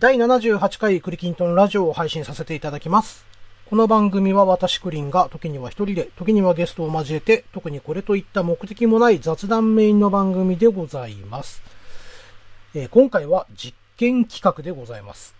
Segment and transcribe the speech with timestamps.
[0.00, 3.26] 第78回クリキントンラジオを配信させていただきます。
[3.68, 11.62] この番組は私クリンが時には一人で、時にはゲストを交えて、特にこれといった目的もない雑談メインの番組でございます。
[12.76, 15.34] えー今回は実験企画でございます。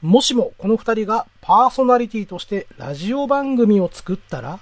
[0.00, 4.58] もしもこの二人がパーソナリティとしてラジオ番組を作ったら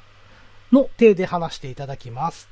[0.73, 2.51] の体で話していただきます。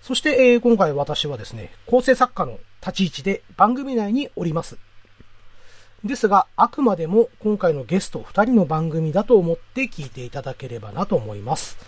[0.00, 4.78] そして、えー今回私はですね、構成作家の立ち位置で番組内におります。
[6.04, 11.78] ですが、あくまでも今回のゲスト2人の番組だと思って聞いていただければなと思います。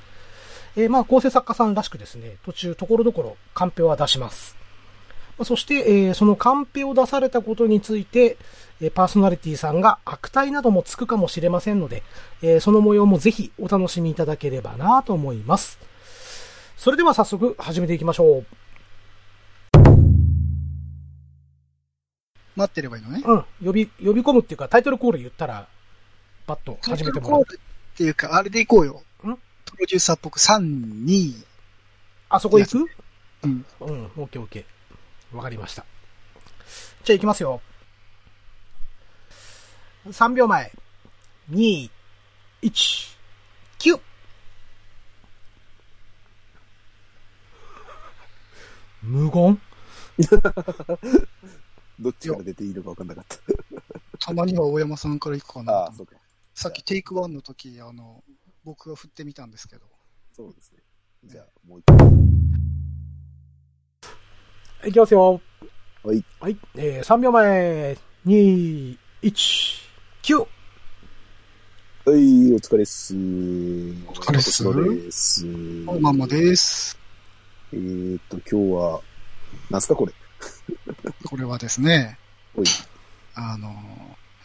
[0.75, 4.57] えーまあ、構成作家さんらしくですね、途中ところどころカンペは出します。
[5.45, 8.39] そして、えーそのカンペを出されたことについて、
[8.81, 12.03] えーパーソナリティさんが悪態などもつくかもしれませんので、
[12.41, 15.79] えーその模様もぜひお楽しみいただければなと思います。
[16.79, 18.47] それでは早速始めていきましょう。
[22.57, 23.23] 待ってればいいのね。
[23.25, 23.45] うん。
[23.65, 25.69] 呼び、呼び込むっていうかタイトルコール言ったら、
[26.47, 27.43] バッと始めてもらう。
[27.43, 27.45] っ
[27.97, 29.03] ていうか、あれでいこうよ。
[29.23, 29.37] ん？
[29.65, 31.45] プロデューサーっぽく3、2、
[32.29, 32.91] あそこ行く？
[33.43, 33.65] うん。
[33.81, 35.37] うん、オッケーオッケー。
[35.37, 35.85] わかりました。
[37.05, 37.61] じゃあ行きますよ。
[40.07, 40.73] 3秒前。
[41.51, 41.91] 2、
[42.63, 43.17] 1、
[43.79, 44.01] 9!
[49.03, 49.61] 無言？
[51.99, 53.37] どっちから出ていいのか分かんなかった。
[54.19, 56.15] たまには大山さんから行くかなああ、そうか。
[56.55, 58.23] さっきテイクワンの時、あの、
[58.65, 59.87] 僕が振ってみたんですけど。
[60.33, 60.79] そうですね。
[61.25, 61.97] じゃあ、もう一回。
[64.89, 65.41] いきますよ。
[66.03, 66.25] はい。
[66.41, 66.57] はい。
[66.77, 67.97] えー、3秒前。
[68.27, 69.81] 2、1、
[70.23, 70.39] 9!
[70.39, 70.47] は
[72.13, 73.15] い、お疲れっす。
[73.15, 73.17] お
[74.13, 75.45] 疲れっすです。
[76.01, 76.99] ママです。
[77.73, 79.01] えーっと、今日は、
[79.71, 80.13] なんすかこれ。
[81.27, 82.19] これはですね。
[83.35, 83.75] あの、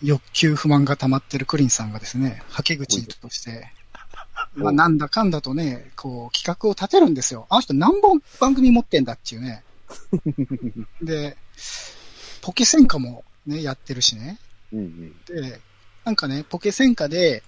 [0.03, 3.72] 欲求不満が溜まってるクリンさんがですね、はけ口として、
[4.56, 7.46] まあ、なんだかんだとね、こう、企画を立てるんですよ。
[7.50, 9.63] あの人何本番組持ってんだっていうね。
[11.02, 11.38] で、
[12.41, 14.40] ポケ戦火もね、やってるしね。
[14.73, 15.16] うんうん。
[15.25, 15.62] で、
[16.03, 17.44] なんかね、ポケ戦火で、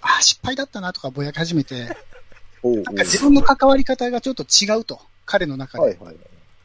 [0.00, 1.96] あー失敗だったなとかぼやき始めて、
[2.64, 5.00] なんか自分の関わり方がちょっと違うと。
[5.24, 5.84] 彼の中で。
[5.84, 6.16] はいはいはい。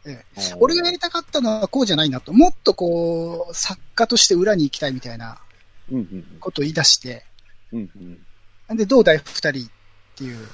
[0.08, 2.34] えあー俺がやりたかったのはこうじゃないなと。
[2.34, 5.40] もっとこう、作家として裏に行きたいみたいな
[6.40, 7.26] ことを言い出して、
[7.72, 7.80] うん。
[7.80, 8.20] うん
[8.68, 9.70] なんで、どうだい二人っ
[10.16, 10.48] ていう、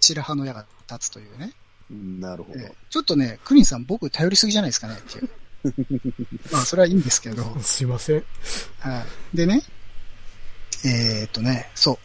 [0.00, 1.52] 白羽の矢が立つというね。
[1.90, 2.20] うん。
[2.20, 2.60] なるほど。
[2.60, 5.30] えちょっとね、クリンさん僕頼りすぎじゃないですかねっていう。
[6.50, 7.44] まあ、それはいいんですけど。
[7.60, 8.24] すいません。
[8.78, 9.04] は
[9.34, 9.36] い。
[9.36, 9.62] でね、
[10.84, 11.98] えーっとね、そう。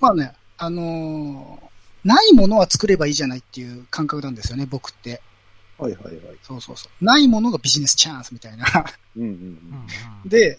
[0.00, 1.70] まあね、あのー
[2.02, 5.20] ないものは作ればいいじゃないっていう感覚なんですよね、僕って。
[5.80, 6.16] はいはいはい。
[6.42, 7.04] そうそうそう。
[7.04, 8.66] ないものがビジネスチャンスみたいな。
[9.16, 9.86] うんうん
[10.26, 10.58] で、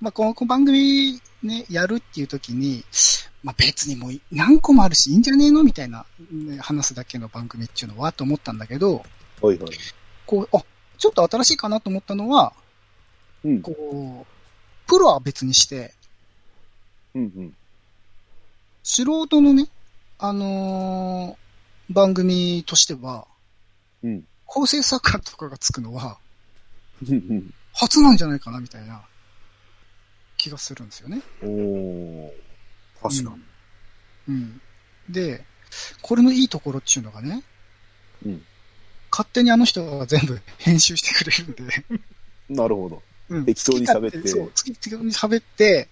[0.00, 2.84] まあ、このこの番組ね、やるっていう時に、
[3.42, 9.02] まあ、別にもう何個もあるし、いいんじゃねえのみたいな、ね、話すだけの番組っていうのはと思ったんだけど、
[9.42, 9.48] うん。
[9.48, 9.70] はいはい。
[10.26, 10.62] こう、あ、
[10.98, 12.52] ちょっと新しいかなと思ったのは、
[13.44, 13.62] うん。
[13.62, 15.94] こう、プロは別にして、
[17.14, 17.54] うんうん。
[18.82, 19.68] 素人のね、
[20.18, 21.42] あのー
[21.90, 23.26] 番組としては、
[24.02, 24.24] うん。
[24.52, 26.18] 構成作家とかがつくのは、
[27.08, 27.54] うんうん。
[27.72, 29.00] 初なんじゃないかな、みたいな
[30.36, 31.22] 気がするんですよね。
[31.42, 32.30] おー。
[33.00, 33.34] 確か
[34.28, 34.60] うん。
[35.08, 35.42] で、
[36.02, 37.42] これのいいところっていうのがね、
[38.20, 38.32] に。
[38.32, 38.42] うん。
[39.10, 42.04] 勝手にあの人が全部編集してくれるんで、
[42.50, 43.02] なるほど。
[43.30, 45.88] うん適当に喋ってそう、適当に喋って、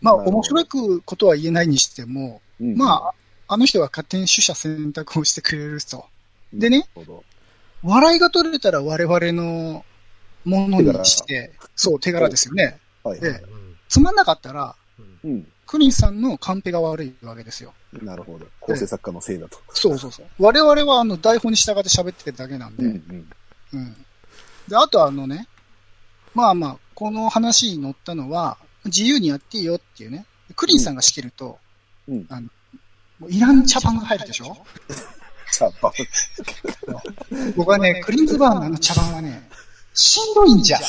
[0.00, 3.10] まあ面白くことは言えないにしても、うんま
[3.48, 6.06] あ、あの人が勝手に取捨選択をしてくれると。
[6.52, 7.24] でね、なるほど。
[7.82, 9.84] 笑いが取れたら我々の
[10.44, 12.78] ものにして、そう、手柄ですよね。
[13.02, 13.42] はいはいで。
[13.88, 14.74] つまんなかったら、
[15.24, 15.46] うん。
[15.66, 17.74] クリンさんのカンペが悪いわけですよ。
[17.92, 18.46] なるほど。
[18.60, 19.58] 構成作家のせいだと。
[19.70, 20.26] そうそうそう。
[20.38, 23.30] 我々はあの台本に従って喋ってるだけなんで、うんうん。
[23.72, 23.96] うん。
[24.68, 25.48] で、あとあのね、
[26.34, 30.26] まあまあ、この話に乗ったのは、自由にやっていいよっていうね。
[30.54, 31.58] クリンさんが仕切ると、
[32.08, 32.26] うん。
[32.28, 32.48] あの、
[33.18, 34.56] もういらん茶番が入るでしょ？
[34.88, 34.94] 茶
[35.80, 35.92] 番。
[37.56, 39.48] 僕はね、クリンズバーのあの茶番はね、
[39.94, 40.78] しんどいんじゃ。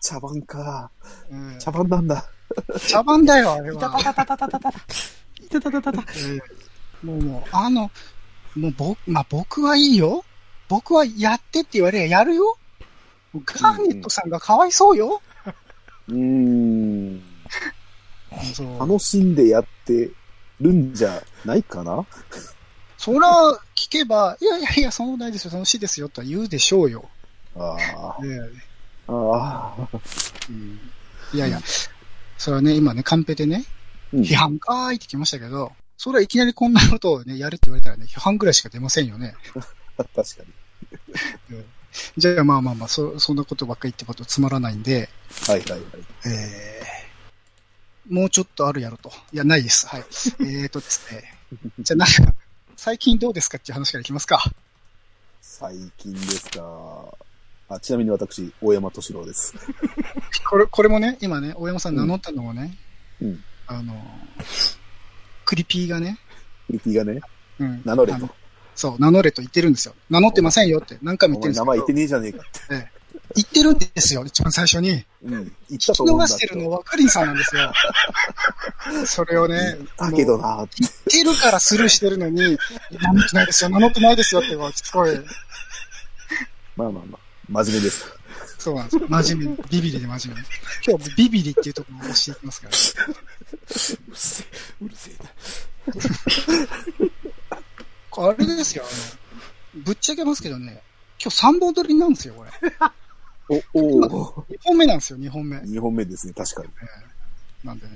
[0.00, 0.90] 茶番か。
[1.30, 2.24] うん、茶番なんだ。
[2.88, 4.02] 茶番だよ、あれいたは。
[4.02, 4.78] たたたたたたた。
[5.40, 6.02] いたたたたた。
[7.02, 7.90] もうもう、あの、
[8.56, 10.24] もう僕、まあ僕はいいよ。
[10.68, 12.56] 僕はやってって言われりゃやるよ。
[13.34, 15.20] ガーネットさんがかわいそうよ。
[16.08, 17.22] うーん。
[18.78, 20.10] 楽しんでやって
[20.60, 22.04] るんじゃないかな
[23.02, 23.28] そら、
[23.74, 27.10] 聞けば、いやいやいや、そんないですよ、楽しいですよ、とは言うでしょうよ。
[27.56, 28.16] ああ。
[28.24, 28.38] ええ
[29.08, 29.88] ああ。
[30.48, 30.78] うん。
[31.34, 31.58] いやいや、
[32.38, 33.64] それはね、今ね、カンペでね、
[34.12, 39.34] うん批判かーいってきましたけど、それはいきなりこんなことをね、やれって言われたらね、批判ぐらいしか出ませんよね。
[39.96, 40.22] 確か
[41.50, 41.64] に。
[42.16, 45.08] じゃあまあまあまあ、そ、そんなことばっかり言ってことつまらないんで、
[45.48, 45.80] はいはいはい。
[46.26, 49.12] えー、もうちょっとあるやろと。
[49.32, 49.88] いや、ないです。
[49.88, 50.04] はい。
[50.42, 51.42] えーとですね。
[51.80, 52.34] じゃあなんか、
[52.84, 54.42] 最近どうですかっていう話からいきますか。
[55.40, 57.16] 最近ですか。
[57.68, 59.54] あ、ちなみに私、大山敏郎です。
[60.50, 62.76] これ、これもね、今ね、大山さん名乗ったのもね、
[63.20, 63.44] うん。
[63.68, 64.04] あの、
[65.44, 66.18] クリピーがね、
[66.66, 67.20] クリティがね、
[67.60, 67.82] うん。
[67.84, 68.28] 名乗れと。
[68.74, 69.94] そう、名乗れと言ってるんですよ。
[70.10, 71.64] 名乗ってませんよって何回もお言ってるんですけど。
[71.66, 72.91] 前名前言ってねえじゃねえかって。
[73.34, 75.04] 言ってるんですよ、一番最初に。
[75.24, 75.30] うん。
[75.30, 77.72] 言っ聞き逃してるのはクリンさんなんですよ。
[79.06, 80.66] それをね、だけどな。
[80.78, 85.16] 言ってるからスルーしてるのに、名乗ってないですよ、名乗ってないですよって、しつこい。
[86.76, 87.22] まあまあまあ。
[87.48, 88.16] 真面目ですか
[88.58, 89.02] そうなんですよ。
[89.08, 89.64] 真面目に。
[89.70, 90.48] ビビリで真面目に。
[90.86, 93.06] 今日はビビリっていうところを押していきますから。
[93.06, 93.14] ら。
[93.14, 93.14] う
[93.68, 94.46] るせえ、
[94.80, 95.30] うるせえな。
[98.14, 100.82] あれですよ、あの、ぶっちゃけますけどね、
[101.20, 102.50] 今日3本撮りなんですよ、これ。
[103.48, 104.46] お、おお。
[104.50, 105.56] 2本目なんですよ、2本目。
[105.58, 106.68] 2本目ですね、確かに。
[107.64, 107.92] なんでね。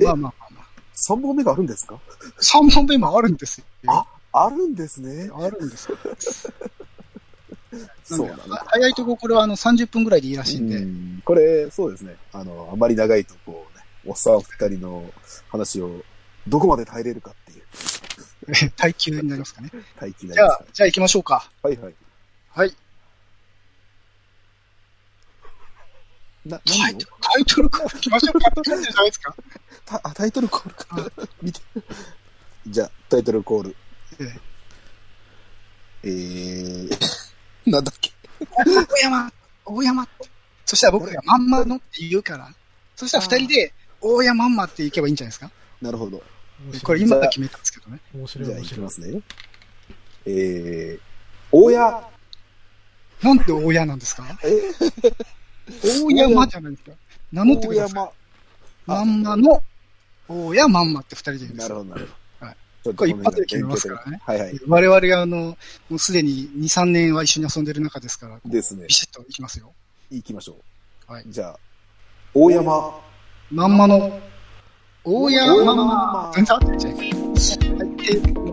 [0.00, 0.66] えまあまあまあまあ。
[0.96, 1.98] 3本目があるんですか
[2.40, 3.66] ？3本目もあるんですよ。
[3.86, 5.30] あ、あるんですね。
[5.34, 5.98] あるんですよ。
[8.04, 8.64] そうなんだ。
[8.66, 12.16] 早いとここれはあの30分ぐらいでいいらしいんで、うんこれ、そうですね。
[12.32, 15.12] あの、あまり長いとこうね、おっさん二人の
[15.48, 16.02] 話を
[16.46, 19.70] どこまで耐えれるかっていう 耐久になりますかね。
[20.00, 21.50] 待機になじゃありますか、じゃあ行きましょうか。
[21.62, 21.94] はいはい。
[22.50, 22.76] はい。
[26.48, 29.34] な、タイトルタイトルコール行きましょうかって感じじゃないですか。
[29.84, 31.26] たあ、タイトルコールか。
[31.42, 31.60] 見て。
[32.68, 33.76] じゃあ、タイトルコール。
[34.20, 34.32] え
[36.04, 36.90] えー、
[37.70, 38.12] なんだっけ？
[38.64, 39.32] 大山
[39.64, 40.28] 大山って。
[40.64, 42.52] そしたら僕がまんまのって言うから、
[42.96, 45.50] そしたら二人で、大山まんまって行けばいいんじゃないですか？
[45.80, 46.22] なるほど。
[46.82, 48.00] これ今決めたんですけどね。
[48.14, 48.84] 面白いじゃあ、いき面白い。
[48.84, 49.22] ますね。
[50.26, 51.00] えー、
[51.52, 52.08] 大家、
[53.22, 54.38] なんで大山なんですか？
[54.44, 54.48] え？
[55.82, 56.92] 大山じゃないですか。
[57.32, 57.94] 名乗ってください。
[57.94, 58.12] 大
[58.86, 59.62] まんまの、
[60.28, 61.74] 大山まんまって二人で言うんですよ。
[61.74, 62.06] なるほど、なるほ
[62.40, 62.46] ど。
[62.46, 62.56] はい
[62.96, 64.60] これ一発で決めますからねはいはい。
[64.68, 65.56] 我々があの、も
[65.90, 68.94] うすでに2、3年は一緒に遊んでる中ですから、ですねビ。
[68.94, 69.72] シッといきますよ。
[70.10, 70.56] 行きましょ
[71.08, 71.12] う。
[71.12, 71.58] はいじゃあ、
[72.32, 73.00] 大山、
[73.50, 74.20] まんまの、
[75.02, 76.32] 大山まんま。
[76.32, 77.66] 全然合ってるじゃないですか。
[77.74, 78.45] はい、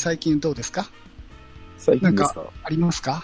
[0.00, 0.88] 最近どうですか？
[1.76, 2.42] 最近ですか？
[2.64, 3.22] ありますか？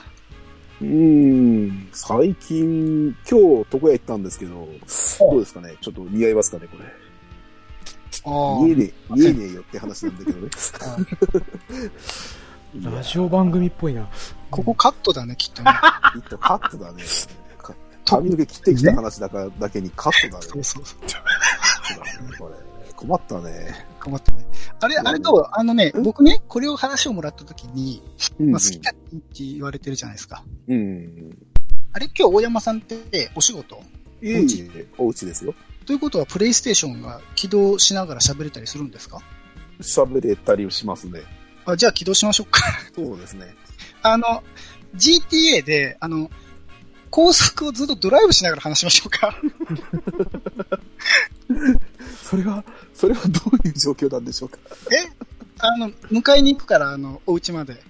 [0.82, 4.68] うーん、最近、今日、床屋行ったんですけど、
[5.20, 5.74] どうですかね？
[5.80, 6.66] ちょっと似合いますかね？
[6.70, 6.84] これ。
[8.26, 10.50] あ見えねえ、見えねえよって話なんだけどね。
[12.96, 14.06] ラジオ番組っぽいな。
[14.50, 15.70] ここカットだね、きっとね。
[16.12, 17.02] きっとカットだね。
[17.56, 17.74] か
[18.04, 20.46] 髪の毛切ってきた話だからだけにカットだね。
[20.46, 20.98] そうそうそう。
[22.94, 23.86] 困ったね。
[24.06, 24.46] 困ったね。
[24.80, 26.02] あれ、あれと、あのね、ん？
[26.04, 28.02] 僕ね、これを話をもらった時に、
[28.38, 30.44] うんまあ、好きだって言われてるじゃないですか。
[30.68, 31.36] うん。
[31.92, 33.82] あれ、今日大山さんってお仕事？
[34.22, 35.26] いえいえ、お家？
[35.26, 35.54] ですよ。
[35.84, 39.18] ということは、プレイステーションが起動しながら喋れたりするんですか？
[39.80, 41.20] 喋れたりしますね。
[41.64, 42.60] あじゃあ起動しましょうか。
[42.94, 43.54] そうですね。
[44.02, 44.44] あの、
[44.94, 46.30] GTA で、あの、
[47.10, 49.40] 高速をずっとドライブしながら話しましょうか。
[52.22, 54.58] それは、それはどういう状況なんでしょうか？
[54.92, 55.10] え
[55.58, 57.82] あの、迎えに行くから、あの、お家まで。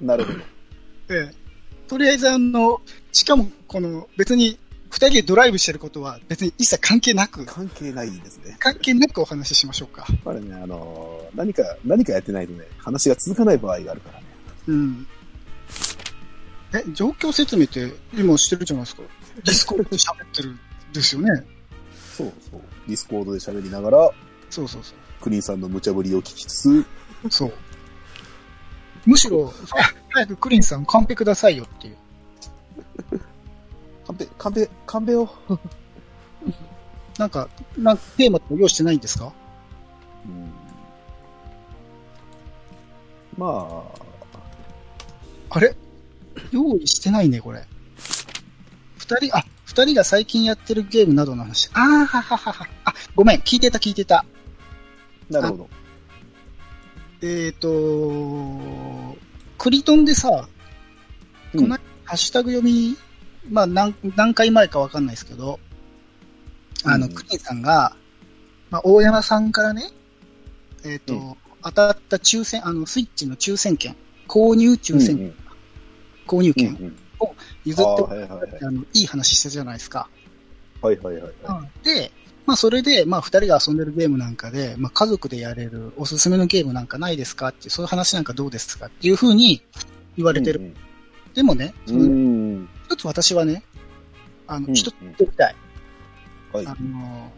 [0.00, 0.38] なるほど。
[1.10, 1.34] ええ。
[1.88, 2.80] とりあえず、あの、
[3.12, 4.58] しかも、この、別に、
[4.90, 8.56] 二人でドライブしてることは、別に一切関係なく、関係ないですね。
[8.58, 10.06] 関係なくお話ししましょうか。
[10.22, 14.26] これね、あのー何か、何かやってないとね、話が続かない場合があるからね。
[14.66, 15.06] うん。
[16.74, 19.02] え、状況説明って今してるじゃないですか。
[19.36, 20.56] ディスコードで喋ってる
[20.92, 21.46] ですよね。
[22.14, 22.60] そうそう。
[22.86, 24.10] ディスコードで喋りながら、
[24.50, 26.86] そうそうそクリーンさんの無茶ぶりを聞きつつ、う。
[27.30, 27.52] そう。
[29.06, 31.96] むしろ、あ早くクリンさんカンペくださいよっていう。
[34.06, 35.28] カンペ、カンペ、カンペを。
[37.18, 37.48] なんか、
[37.78, 39.32] なんかテーマとか用意してないんですか？
[40.26, 40.52] うん
[43.38, 43.84] ま
[45.50, 45.74] あれ？
[46.50, 47.64] 用意してないね、これ。
[48.98, 51.70] 二人、あ、二人が最近やってるゲームなどの話。
[51.72, 52.68] あーはははは。
[52.84, 54.18] あ、ごめん、聞いてた聞いてた。
[54.18, 54.24] あ、
[55.30, 55.70] なるほど。
[57.22, 59.16] えっ、ー、と、
[59.56, 60.46] クリトンでさ、
[61.54, 62.98] うんこの間ハッシュタグ読み
[63.48, 65.58] まあ何、何回前かわかんないですけど、
[66.84, 67.96] あの、うんクリンさんが、
[68.68, 69.90] まあ、大山さんからね、
[70.84, 73.96] えっ、と、うん当たった抽選、あの、スイッチの抽選券、
[74.28, 75.34] 購入抽選、うん
[76.26, 76.94] 購入券
[77.64, 80.08] うんうん譲ってあいはいの、いい話したじゃないですか。
[80.80, 82.10] はいはいはいはで、
[82.44, 89.62] まあそれで、まあ二人が遊んでるゲームなんかで、まあ家族でやれるおすすめのゲームなんかないですかっていう、そういう話なんかどうですかっていうふうに
[90.16, 90.34] 言わい。
[90.34, 90.60] れてる。
[90.60, 90.74] うん
[91.34, 92.00] でもね、そうん。
[92.02, 92.10] うの
[92.64, 92.68] ん。
[92.84, 93.62] 一つ私はね、
[94.46, 95.54] あの、うん一つ言っておきたい。
[96.52, 97.32] はいあの、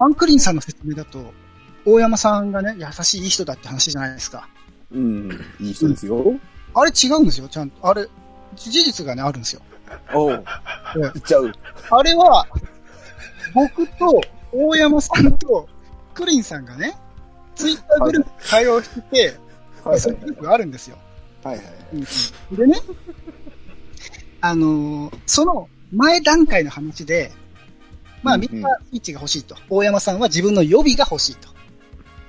[0.00, 1.32] アンクリンさんの説明だと、
[1.84, 4.48] 大山さんがね、優しい人だって話じゃないですか。
[4.90, 5.30] うん。
[5.60, 6.34] いい人ですよ。
[6.74, 7.86] あれ違うんですよ、ちゃんと。
[7.88, 8.08] あれ、
[8.56, 9.62] 事実がね、あるんですよ。
[10.12, 10.44] おう。
[10.94, 11.52] 行っちゃう。
[11.90, 12.46] あれは、
[13.54, 14.20] 僕と
[14.52, 15.68] 大山さんと
[16.14, 16.96] クリンさんがね、
[17.54, 19.38] ツイッターグループで会話をしてて、
[19.84, 20.98] はいそういうグループがあるんですよ。
[21.42, 22.56] はいはい。
[22.56, 22.80] でね、
[24.40, 27.30] あのーその前段階の話で、
[28.22, 29.56] まあうんうんみんなスイッチが欲しいと。
[29.68, 31.48] 大山さんは自分の予備が欲しいと。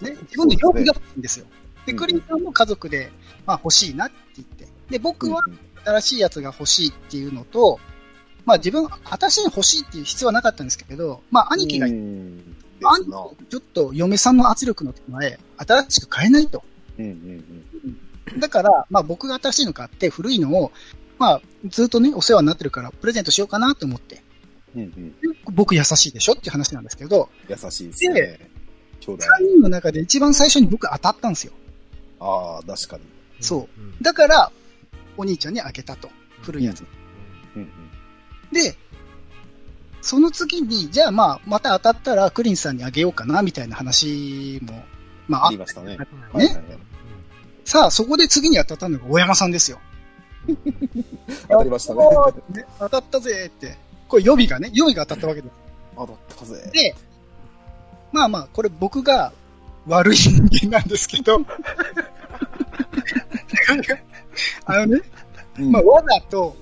[0.01, 1.45] ね、自分の予備が欲しいんですよ。
[1.85, 3.11] で、うんクリンさんも家族で、
[3.45, 4.67] まあ欲しいなって言って。
[4.89, 5.41] で、僕は
[5.85, 7.79] 新しいやつが欲しいっていうのと、
[8.45, 12.37] まあ自分、私に欲しいっていう必要はなかったんですけど、まあ兄貴が、うん。
[12.37, 13.17] です兄貴な。
[13.49, 16.63] ちょっと嫁さんの圧力の手前、新しく買えないと。
[16.97, 17.99] うんうん
[18.39, 20.71] だから、まあ僕が新しいの買って古いのを、
[21.19, 24.23] まあずっとね、お世話になってるからプレゼントしようかなと思って。
[24.75, 24.81] うん。
[24.81, 25.15] うん
[25.53, 28.49] 僕優しいでしょっていう話なんですけど、優しいですね。
[28.99, 29.23] 兄弟。
[29.23, 31.53] 3人の中で一番最初に僕当たったんですよ。
[32.19, 33.03] ああ、確かに。
[33.39, 33.95] そううん。
[34.01, 34.51] だから、
[35.17, 36.09] お兄ちゃんにあげたと。
[36.41, 36.85] 古いやつ。
[37.55, 37.69] うんうん。
[38.51, 38.75] で、
[40.01, 44.83] その次に、じゃあまあ、また当たったらクリンさんにあげようかな、みたいな話も、
[45.27, 45.97] まあ、あありましたね。
[45.99, 46.65] うんはいはいはい
[47.65, 49.79] さあ、そこで次に当たったのが大山さんですよ。
[51.49, 52.07] 当たりましたね。
[52.53, 53.75] ね当たったぜって。
[54.07, 55.53] これ予備がね、予備が当たったわけです。
[55.95, 56.69] 当たったぜ。
[56.71, 56.95] で、
[58.11, 59.33] まあまあ、これ僕が
[59.87, 61.39] 悪い人間なんですけど、
[64.65, 65.01] あのね、
[65.59, 66.55] うんまあ、わざと、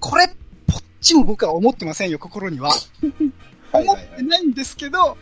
[0.00, 0.26] これ、
[0.66, 2.70] ぽっちも僕は思ってませんよ、心には。
[3.72, 5.16] 思ってないんですけど、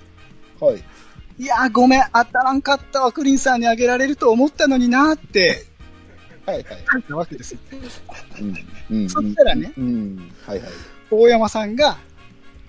[0.61, 0.73] はい。
[0.73, 0.85] はい。
[1.39, 5.67] いやーごめん、当たらんかったわ、クリンさんにあげられると思ったのになーって
[6.47, 6.65] はいはい。
[6.93, 7.59] 書いたわけですよ。
[8.91, 9.09] う。
[9.09, 10.33] そしたらねうん。
[10.45, 10.71] はいはい。
[11.11, 11.97] 大山さんが、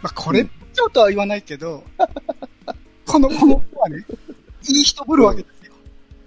[0.02, 1.84] まあ、これ、ちょっとは言わないけど、
[3.06, 4.06] この、この子はね、
[4.70, 5.63] いい人ぶるわけですよ。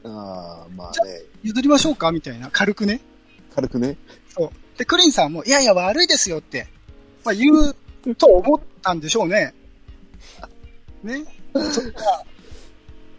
[0.08, 1.22] ああ、まあね。
[1.42, 3.00] 譲りましょうかみたいな、軽くね。
[3.54, 3.96] 軽くね。
[4.28, 4.50] そう。
[4.78, 6.68] で、クリンさんも、いやいや、悪いですよって、
[7.24, 7.74] まあ、言う
[8.14, 9.54] と思ったんでしょうね。
[11.02, 11.24] ね。
[11.54, 12.22] そしたら、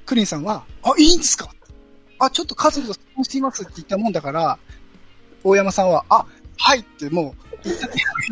[0.06, 1.50] クリンさんは、あ、いいんですか？
[2.20, 4.58] あ、ちょっと家族と質問していますって言ったもんだから、
[5.44, 6.26] 大山さんは、あ、
[6.58, 7.36] はいっても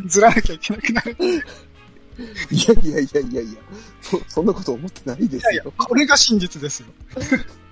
[0.03, 1.17] う、ずらなきゃいけなくなる。
[1.19, 3.59] いいやいやいやいやいや。
[4.01, 6.87] そ、そんなこと思ってないですやいやよ。、これが真実ですよ。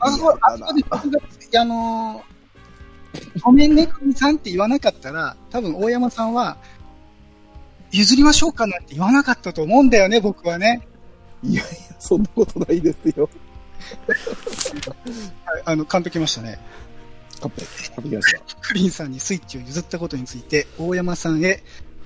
[0.00, 2.38] あそこ、あそこで僕が、あのー
[3.42, 6.58] ごめんね、クリンさんって言わなかったら、多分大山さんは、
[7.90, 10.86] 譲りましょうかなんて言わなかったと思うんだよね、僕はね。
[11.42, 13.28] いやいや、そんなことないですよ。
[15.46, 16.58] はい、あの、完璧ましたね。
[17.40, 18.40] カップ、カップきました。
[18.60, 21.62] クリンさんにスイッチを譲ったことについて、大山さんへ、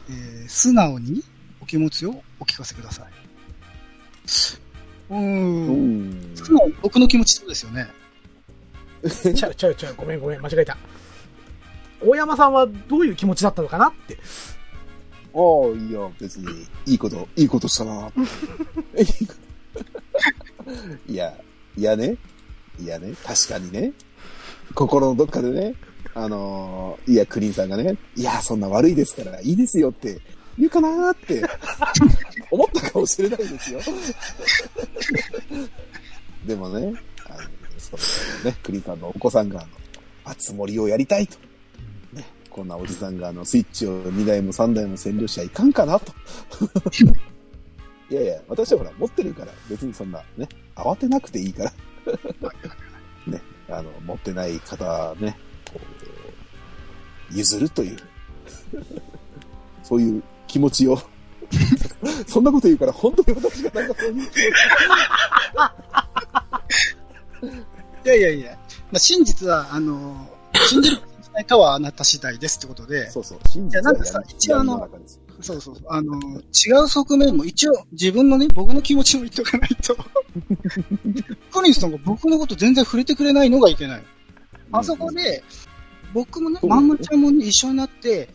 [0.09, 1.23] えー素直に
[1.61, 3.07] お気持ちをお聞かせください。
[5.13, 6.35] うん
[6.81, 7.89] 僕の気持ちそうですよね。
[9.35, 10.79] ちゃうちゃうちゃう、ごめんごめん、間違えた。
[12.01, 14.17] 大山さんはどういう気持ちだったのかなって。
[15.35, 15.41] ああ、
[15.77, 16.47] いや、別に、
[16.87, 18.11] いいこと、いいことしたな。
[21.07, 21.35] いや、
[21.77, 22.17] いやね。
[22.81, 23.93] いやね、確かにね。
[24.75, 25.75] 心のどっかでね、
[26.15, 30.21] あのーいや、クリンさんがね、いや、そんな悪いですから、いいですよって
[30.59, 31.43] 言うかなーって、
[32.51, 33.81] 思ったかもしれないですよ。
[36.47, 36.93] でもね、
[37.27, 37.39] あの、
[37.79, 39.69] そのね、クリンさんのお子さんが、あの、
[40.25, 41.39] あつ森をやりたいと。
[42.13, 46.13] ね、こんなおじさんが、あの、スイッチを2台も3台も占領しちゃいかんかなと。
[48.11, 51.73] いやいや、私はほら、持ってるから、別にそんな、ね、慌てなくていいから。
[53.27, 55.39] ね、あの、持ってない方ね、
[55.73, 55.81] こ
[57.33, 57.97] う、譲るという、
[59.83, 61.01] そういう気持ちを、
[62.29, 64.41] そんなこと言うから、本当に私がなんかそういう気持ち。
[68.05, 68.51] いやいやいや、
[68.91, 70.29] まあ、真実は、あの、
[70.69, 74.89] 信じるか信じないかはあなた次第ですってことで、そうそう、真実いやなんかさ一応あの
[75.41, 79.97] そうそうそう、あの、違う側面も一応自分のね、僕の気持ちも言っとかないと。
[81.51, 84.03] クリンさんが僕のこと全然触れてくれないのがいけない。
[84.71, 85.43] あそこで、
[86.13, 88.29] 僕もね、まんまちゃんもね、一緒になって、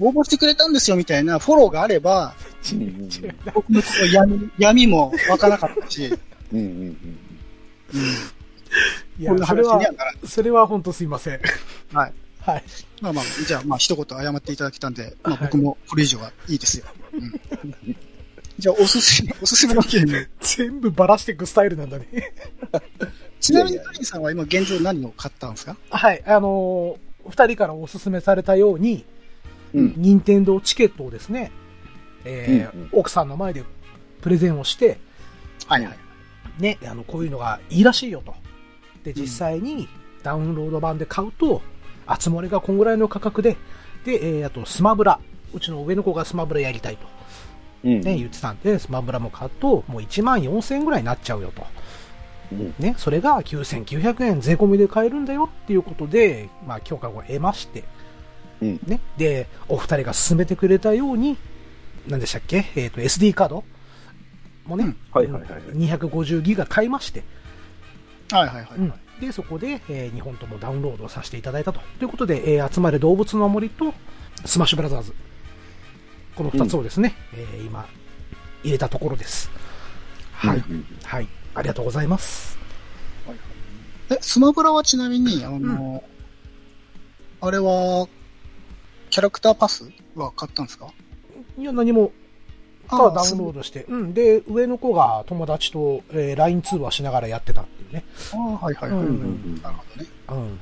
[0.00, 2.34] 応募してくれたんですよみたいなフォローがあれば、
[3.52, 6.06] 僕の闇闇も湧かなかったし、
[6.52, 7.18] うんうんうん
[7.94, 9.80] うん、いこんなそれは。
[10.26, 11.40] それは本当すいません。
[11.92, 12.12] はい。
[12.40, 12.64] はい。
[13.00, 16.86] まあまあ、じゃあ、まあ、一言謝っていただけたんで、まあはい僕もこれ以上はいいですよ。
[17.12, 17.32] うん、
[18.58, 20.28] じゃあ、おすすめ、おすすめのゲーム。
[20.40, 22.32] 全部ばらしていくスタイルなんだね。
[23.40, 26.22] ちなみに、カリンさんは今現状何を買ったんですかはい。
[26.26, 29.13] あのー二人からおすすめされたように、うん
[29.74, 31.50] 任天堂チケットをですね、
[32.24, 32.88] えーうんうん。
[32.92, 33.64] 奥さんの前で
[34.20, 34.98] プレゼンをして、
[35.66, 35.98] はいはい。
[36.58, 38.34] ね、あの、こういうのがいいらしいよと。
[39.02, 39.88] で、実際に
[40.22, 41.60] ダウンロード版で買うと、
[42.18, 43.56] 集まりがこんぐらいの価格で、
[44.04, 45.18] で、えーあとスマブラ、
[45.52, 47.06] うちの上の子がスマブラやりたいと、
[47.84, 48.00] うん。
[48.00, 51.66] ね、言ってたんで、スマブラも買うと、もう1万4000円ぐらいになっちゃうよと。
[52.52, 52.74] うん。
[52.78, 57.84] ね、それが9900円税込みで買えるんだよっていうことで、まあ、許可を得まして、
[58.62, 61.36] うんね、で、お二人が勧めてくれたように、
[62.06, 62.64] 何でしたっけ？
[62.76, 63.64] えっ、と、SD カード
[64.66, 67.22] もね、うんはいはいはいはい250ギガ買いまして、
[68.30, 68.66] はいはいはい。
[68.78, 71.80] うんで、そこで、え2本ともダウンロードさせていただいたと。
[72.00, 73.94] ということで、えー集まれ動物の森と、
[74.44, 75.14] スマッシュブラザーズ。
[76.34, 77.86] この二つをですね、えー今、
[78.64, 79.50] 入れたところです。
[80.32, 80.58] はい。
[80.58, 81.28] うんうんはい。
[81.54, 82.58] ありがとうございます。
[84.10, 86.02] え、スマブラはちなみに、あの、
[87.40, 88.08] あれは、
[89.14, 90.88] キャラクターパスは買ったんですか？
[91.56, 92.10] いや、何も、
[92.88, 94.12] たああだダウンロードして、うん。
[94.12, 98.04] で、上の子が友達と、えー LINE 通話しながらやってたっていうね。
[98.32, 98.98] ああ、はいはいはい。
[98.98, 100.08] うんうんなるほどね。
[100.30, 100.60] うん。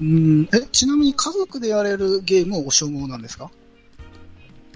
[0.00, 0.04] う
[0.42, 0.48] ん。
[0.54, 3.50] え、ちなみに家族でやれるゲームをお所望なんですか？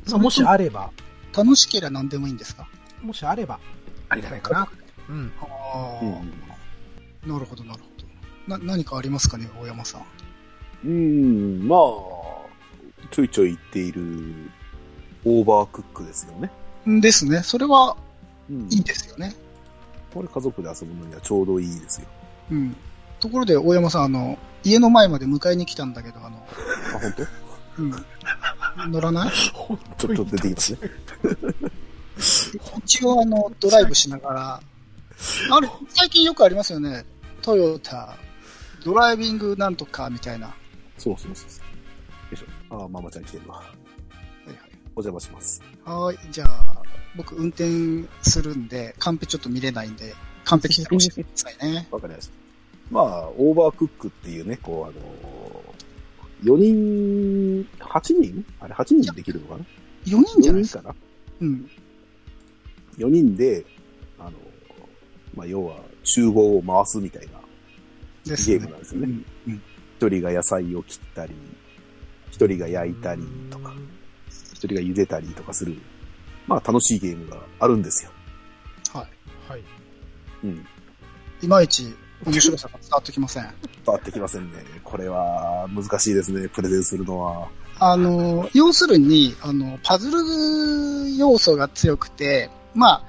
[0.08, 0.90] まあ、もしあれば、
[1.36, 2.66] 楽しければ何でもいいんですか？
[3.02, 3.60] もしあれば、
[4.08, 4.68] ありがたいかな。
[5.10, 5.30] うん。
[5.42, 7.86] ああ、うんなるほどなるほ
[8.48, 8.56] ど。
[8.58, 10.02] な、何かありますかね、大山さん。
[10.86, 11.80] うん、まあ、
[13.10, 14.34] ちょいちょい言っている
[15.24, 16.50] オーバークックですよね。
[17.00, 17.42] ですね。
[17.42, 17.96] それは
[18.50, 19.34] うんいいですよね。
[20.12, 22.06] これ家族で遊ぶのにはちょうどいいですよ。
[22.50, 22.76] うん。
[23.20, 26.36] ところで、大山さん、あの、家の前まで迎えに来たんだけど、あの、
[26.94, 27.82] あ、本当？
[27.82, 28.92] うん。
[28.92, 29.30] 乗らない？
[29.52, 30.78] 本ちょっと出てきますね。
[32.78, 34.60] 一応、あの、ドライブしながら、
[35.50, 37.04] あれ、最近よくありますよね。
[37.42, 38.16] トヨタ、
[38.84, 40.46] ドライビングなんとかみたいな。
[40.46, 40.54] は
[40.96, 41.48] そうそうそう
[42.70, 42.80] そう。
[42.80, 42.84] よいしょ。
[42.84, 43.62] あ、ママちゃん来てるわ。
[43.62, 44.50] い
[44.96, 45.62] お邪魔します。
[45.84, 46.16] はい。
[46.16, 46.32] はい。
[46.32, 46.82] じゃあ、
[47.16, 47.64] 僕運転
[48.22, 51.86] するんで、カンペちょっと見れないんで、カンペ来てほしいくださいね。
[51.92, 52.32] わかりました。
[52.90, 58.44] まあ、オーバークックっていうね、こう、あの4人、8人？
[58.60, 59.64] あれ、8人できるのかな
[60.06, 60.80] ？4人じゃない ?4 ですか？
[60.80, 61.46] 人かな？
[61.46, 61.70] うん。
[62.96, 63.64] ?4 人で、
[64.18, 64.32] あの、
[65.34, 67.32] まあ、要は、集合を回すみたいな。
[68.24, 69.06] ゲームなんですよね。
[69.06, 69.10] う
[69.50, 69.52] ん。
[69.52, 69.62] うん。
[69.98, 71.34] 一人が野菜を切ったり、
[72.38, 73.72] 一人が焼いたりとか、
[74.52, 75.76] 一人が茹でたりとかする、
[76.46, 78.12] まあ楽しいゲームがあるんですよ。
[78.92, 79.50] はい。
[79.50, 79.64] はい。
[80.44, 80.66] うん。
[81.42, 81.92] いまいち
[82.24, 83.42] 面白さが伝わってきません。
[83.84, 84.64] 伝わってきませんね。
[84.84, 87.48] これは難しいですね、プレゼンするのは。
[87.80, 93.02] あの、要するに、あの、パズル要素が強くて、まあ、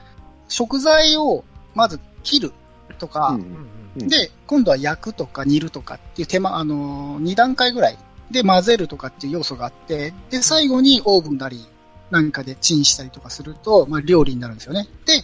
[0.48, 1.44] 食材を
[1.76, 2.52] まず切る
[2.98, 7.98] とか、うんうんうんで、今度は焼くとか煮るとかっていう手間、あの、2段階ぐらい
[8.32, 11.66] で混ぜるとかっていう要素があって、で、最後にオーブンなり
[12.12, 14.88] なんかでチンしたりとかすると、まあ、料理になるんですよね。
[15.06, 15.24] で、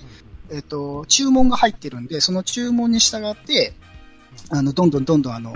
[0.52, 3.74] えっ、と、注文が入ってるんで、その注文に従って、
[4.50, 5.56] あの、どんどんどんどんあの、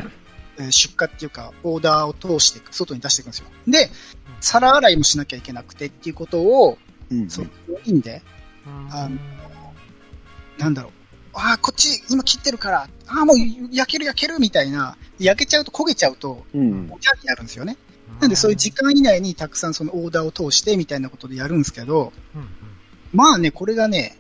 [0.57, 3.47] えー出荷っていうか、オーダーを通していく、外に出していくんですよ。
[3.67, 3.89] で、
[4.41, 6.77] 皿洗いもしなきゃいけなくてっていうことを、
[7.09, 7.45] うんそう、
[7.85, 8.21] いいんで、
[8.91, 9.17] あの
[10.57, 10.98] なんだろう。
[11.39, 13.37] ああ、こっち今切ってるから、ああ、もう
[13.71, 16.89] 焼ける焼けるみたいな、焼けちゃうと焦げちゃうと、うん。
[16.91, 17.77] おじゃになるんですよね。
[18.19, 22.49] なんでそういう時間以内にたくさんそのオーダーを通してみたいなことでやるんですけど、うんうん
[23.13, 24.17] まあね、これがね、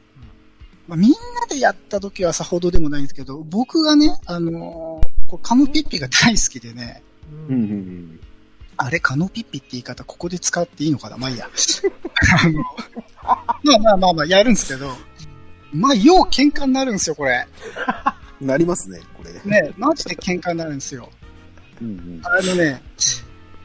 [0.87, 1.17] まあ、みんな
[1.49, 7.03] でやった時はさほどでもないんですけど、僕がね、あのーこうカノピッピが大好きでね、
[7.49, 7.55] うん。
[7.55, 8.19] うん。
[8.77, 11.17] あれ、カノピッピって言い方、ここで使っていいのかな？
[11.17, 11.47] まあいいや。
[12.43, 12.63] あの、
[13.63, 14.95] まあまあまあまあ、やるんですけど、
[15.71, 17.47] まあ、よう喧嘩になるんですよ、これ。
[18.41, 19.61] なりますね、これ。
[19.61, 21.09] ね、マジで喧嘩になるんですよ。
[21.81, 22.21] うんうん。
[22.23, 22.81] あのね、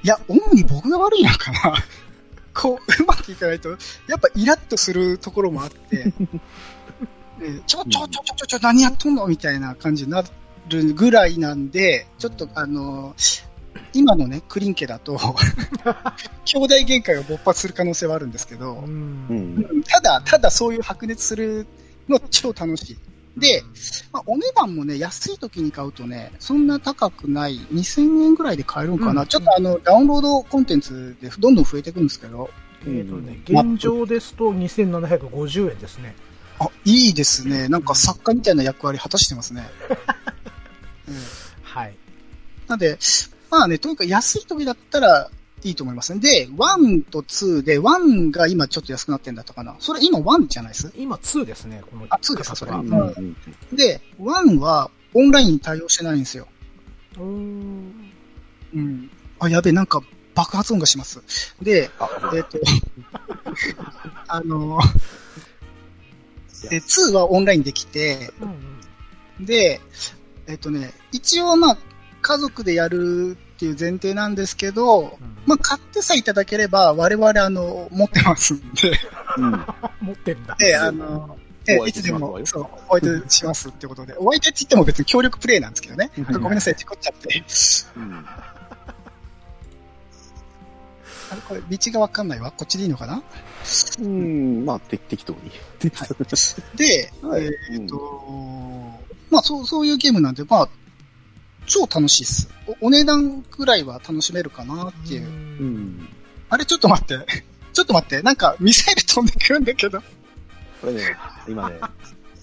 [0.02, 1.74] いや、主に僕が悪いのかな。
[2.52, 3.76] こう、うまくいかないと、や
[4.16, 6.04] っぱイラッとするところもあって、
[7.40, 9.26] ねちょ、ちょ、ちょ、ちょ、ちょ、ちょ、何やっとんの？
[9.26, 10.22] みたいな感じにな
[10.68, 13.14] るぐらいなんで、ちょっとあの、
[13.92, 15.16] 今のね、クリン家だと、
[16.44, 18.84] 兄弟喧嘩が勃発する可能性はあるんですけど。
[19.88, 21.66] ただ、ただそういう白熱する
[22.08, 22.98] の超楽しい。
[23.36, 23.62] で、
[24.12, 29.22] まあ、お値段もね、安い時に買うとね、そんな高くない、2000円ぐらいで買えるのかな。
[29.22, 32.50] うんちょっとあの、ダウンロードコンテンツでどんどん増えていくんですけど、
[32.86, 36.14] えーとね、現状ですと2750円ですね。
[36.60, 37.68] あ、いいですね。
[37.68, 39.68] なんか作家みたいな役割果たしてますね。
[41.08, 41.14] うん
[41.62, 41.96] はい。
[42.68, 42.98] なんで、
[43.50, 45.30] まあね、とにかく安い時だったら
[45.64, 46.20] いいと思いますね。
[46.20, 49.74] で、1と2で、1が今ちょっと安くなってんだったかな。
[49.78, 50.92] それ今1じゃないです？
[50.96, 52.56] 今2ですね、このあ2ですか？
[52.56, 53.36] それうんうん
[53.76, 56.46] で、1はオンラインに対応してないんですよ。
[57.16, 58.10] うーん
[58.74, 59.10] うん。
[59.38, 60.02] あ、やべえ、なんか
[60.34, 61.22] 爆発音がします。
[61.62, 62.58] で、あ、えっ、と、
[64.28, 64.78] あの、
[66.70, 68.64] で、2はオンラインできて、うんうん
[69.46, 69.80] で、
[70.46, 71.78] えっ、とね、一応まあ、
[72.22, 75.10] 家族でやるっていう前提なんですけど、うん
[75.46, 78.98] まあ、買ってさえいただければ、我々あの、持ってますんで、
[79.36, 79.50] うん。
[80.00, 80.56] 持ってんだ。
[80.58, 86.10] で、あの、えいつでも、そう、お相手しますってことで、お相手って言っても別に協力プレイなんですけどね。
[86.16, 87.44] うんごめんなさい、事故っちゃって。
[87.96, 88.26] うん
[91.30, 92.50] あれ、これ、道がわかんないわ。
[92.50, 93.22] こっちでいいのかな？
[93.98, 95.50] うん、まあ、て適当に。
[96.76, 98.24] で、はいえっ、と、
[99.30, 100.68] まあ、そう、そういうゲームなんで、まあ、
[101.66, 102.48] 超楽しいっす。
[102.80, 105.22] おお値段くらいは楽しめるかなっていう。
[105.24, 106.08] うん。
[106.50, 107.26] あれ、ちょっと待って。
[107.72, 108.22] ちょっと待って。
[108.22, 110.00] なんか、ミサイル飛んでくるんだけど。
[110.80, 111.16] これね、
[111.48, 111.78] 今ね、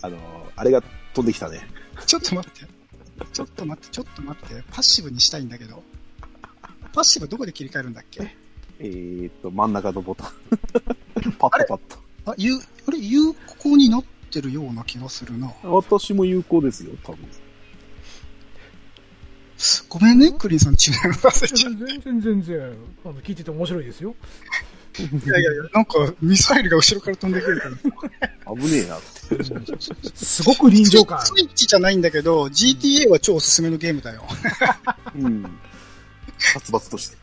[0.01, 0.17] あの、
[0.55, 0.81] あれが
[1.13, 1.61] 飛んできたね。
[2.05, 2.67] ちょっと待って。
[3.31, 4.63] ちょっと待って、ちょっと待って。
[4.71, 5.83] パッシブにしたいんだけど。
[6.93, 8.35] パッシブどこで切り替えるんだっけ？
[8.79, 10.31] えーっと、真ん中のボタン。
[11.37, 11.81] パッとパッと。
[12.25, 12.55] あ、有、
[12.87, 15.53] あれ、有効になってるような気がするな。
[15.63, 17.19] 私も有効ですよ、多分。
[19.89, 20.77] ごめんね、クリンさん、違い
[21.11, 21.75] 忘れちゃう。
[21.75, 22.73] 全然全然、
[23.05, 24.15] あの聞いてて面白いですよ。
[24.99, 28.55] いやいやいや、なんか、ミサイルが後ろから飛んでくるから。
[28.55, 30.15] 危ねえなって。
[30.15, 31.25] すごく臨場感。
[31.25, 34.25] スイッチじゃないんだけど、GTA は超おすすめのゲームだよ。
[35.15, 35.45] うん。
[36.37, 37.17] 殺伐として。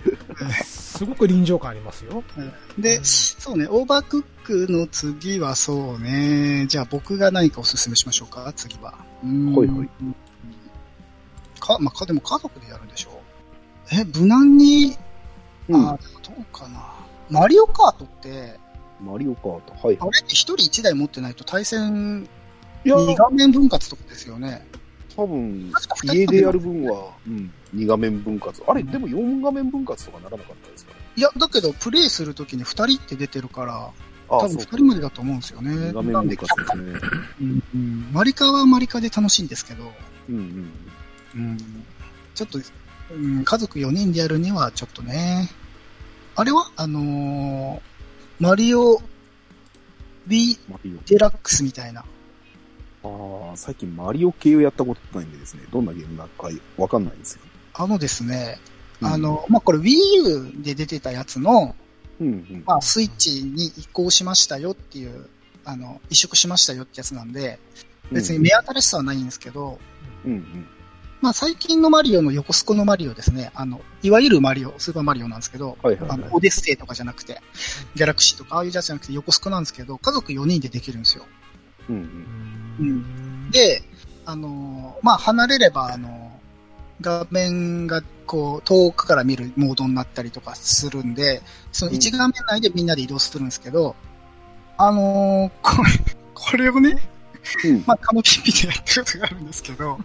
[0.64, 2.22] すごく臨場感ありますよ。
[2.78, 4.24] で、そうね、オーバークッ
[4.66, 8.94] クの次はそうね、じゃあ僕が何かおすすめしましょうか、次は。
[9.24, 9.88] うーんほいほい。
[11.68, 13.20] か、まあ、か、でも家族でやるんでしょ？
[13.92, 14.96] え、無難に、
[15.68, 15.88] うん。
[15.88, 16.94] あ、どうかな。
[17.30, 18.58] マリオカートって、
[19.00, 19.86] マリオカート。
[19.86, 20.04] はいあ。
[20.04, 22.28] れって一人一台持ってないと対戦
[22.84, 24.66] いや、二画面分割とかですよね。
[25.14, 25.72] 多分
[26.04, 28.62] 家でやる分は、うん、2画面分割。
[28.66, 30.92] あれ、でも4画面分割とかならなかったですか？
[30.94, 31.00] ね。
[31.16, 33.90] いや、だけど、プレイするときに二人って出てるから、
[34.30, 34.76] あ多分二そうか。
[34.76, 35.70] 人までだと思うんですよね。
[35.70, 37.00] 2画面分割ですね。
[37.40, 39.92] うんうん、マリカはマリカで楽しいんですけど、
[40.28, 40.70] うんうん。
[41.34, 41.56] うん、
[42.34, 42.58] ちょっと、
[43.10, 45.50] うん、家族4人でやるにはちょっとね。
[46.34, 47.88] あれはあのー
[48.40, 49.02] マリオ
[50.28, 50.56] B。
[51.08, 52.04] デラックスみたいな。
[53.02, 53.08] あ
[53.52, 57.40] あ、最近マリオ系をやったことないんでですね、どんなゲームなのかわかんないんですよ。
[57.74, 58.60] あのですね、
[59.00, 59.90] うんあ、の、まあ、これ Wii
[60.56, 61.74] U で出てたやつの、
[62.20, 62.62] うんうん。
[62.64, 65.28] まあ、スイッチに移行しましたよっていう、
[65.64, 67.58] あの、移植しましたよってやつなんで、
[68.12, 69.80] 別に目新しさはないんですけど、
[70.24, 70.66] うんうん。
[71.20, 77.40] まあ、最近のマリオの横須賀のマリオですね、あの、いわゆるマリオ、スーパーマリオなんですけど、はいはいはいあの、オデッセイとかじゃなくて、
[77.96, 81.24] ギャラクシーとか、ああいうじゃなくて横須賀なんですけど、家族4人でできるんですよ。
[81.88, 81.96] うん
[82.78, 82.86] うん。
[82.86, 83.82] うんで、
[84.26, 86.28] あのーまあ、離れれば、あのー
[87.00, 93.94] 画面がこう、遠くから見るモードになったりとかするんで、その1画面内でみんなで移動するんですけど、
[94.76, 95.90] あのーこれ、
[96.34, 96.98] これをね、
[97.64, 99.98] うんまあ、カノピピでやったことがあるんですけど。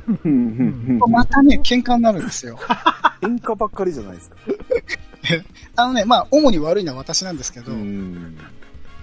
[1.07, 2.57] またね、喧嘩になるんですよ。
[3.21, 4.37] 喧嘩ばっかりじゃないですか。
[5.75, 8.37] あのね、まあ、主に悪いのは私なんですけど、うん。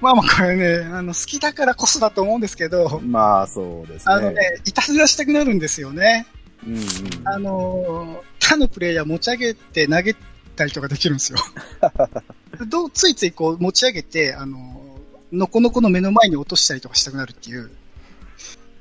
[0.00, 4.14] まあまあこれね、あの、好きだからこそだと思うんですけど、まあ、そうですね。
[4.14, 6.26] あのね、いたずらしたくなるんですよね。
[6.66, 6.84] うんうん。
[7.24, 10.16] あのー他のプレイヤー持ち上げて投げ
[10.56, 11.38] たりとかできるんですよ。
[12.66, 17.70] どうついついこう持ち上げて、あのーのこのこの目の前に落としたりとかしたくなるっていう。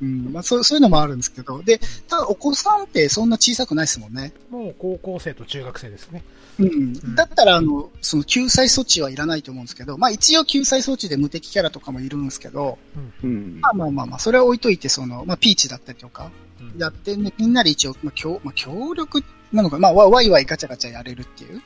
[0.01, 1.61] うん、まあそうそういうのもあるんですけど。
[1.61, 4.33] で、ただお子さんってそんな小さくないですもんね。
[4.49, 6.23] もう高校生と中学生ですね。
[6.59, 7.15] うん。
[7.15, 12.77] だったら、あの、その救済措置はいらないと思うんですけど、まあ一応救済措置で無敵キャラとかもいるんですけど、
[13.23, 13.59] うん。
[13.61, 16.31] まあまあまあまあ、それは置いといて、その、まあピーチだったりとか、
[16.61, 21.61] うんやってね、みんなで一応、まあ、協、まあ、協力なのか、まあ、わワイワイガチャガチャやれるっていう。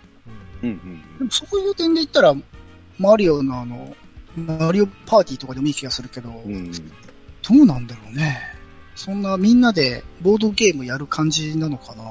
[0.63, 2.33] うんうんでもそういう点で言ったら、
[2.97, 3.95] マリオのあの、
[4.35, 6.71] マリオパーティーとかでもいい気がするけど、うん。
[7.47, 8.39] どうなんだろうね。
[8.95, 12.03] そんなみんなでボードゲームやる感じなのかな。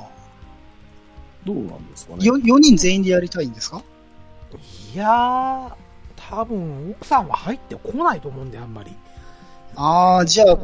[1.44, 2.24] どうなんですかね。
[2.24, 3.82] よ、4人全員でやりたいんですか？
[4.94, 5.72] いやー、
[6.16, 8.92] 多分奥さんは入ってこないと思うんで、あんまり。
[9.74, 10.56] ああ、じゃあ、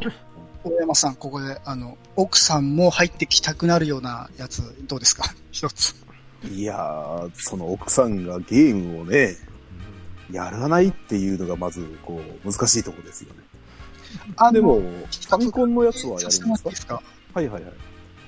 [0.63, 5.23] 大山さん、ここで、あの、奥さんも入ってきたくなるようなやつ、どうですか？
[5.51, 5.95] 一つ。
[6.51, 9.35] いやー、その奥さんがゲームをね、
[10.31, 13.39] やらないっていうのがまず、こう、難しいところですよね。
[14.37, 17.01] あでも、ファミコンのやつはやるんですか？
[17.33, 17.73] はいはいはい。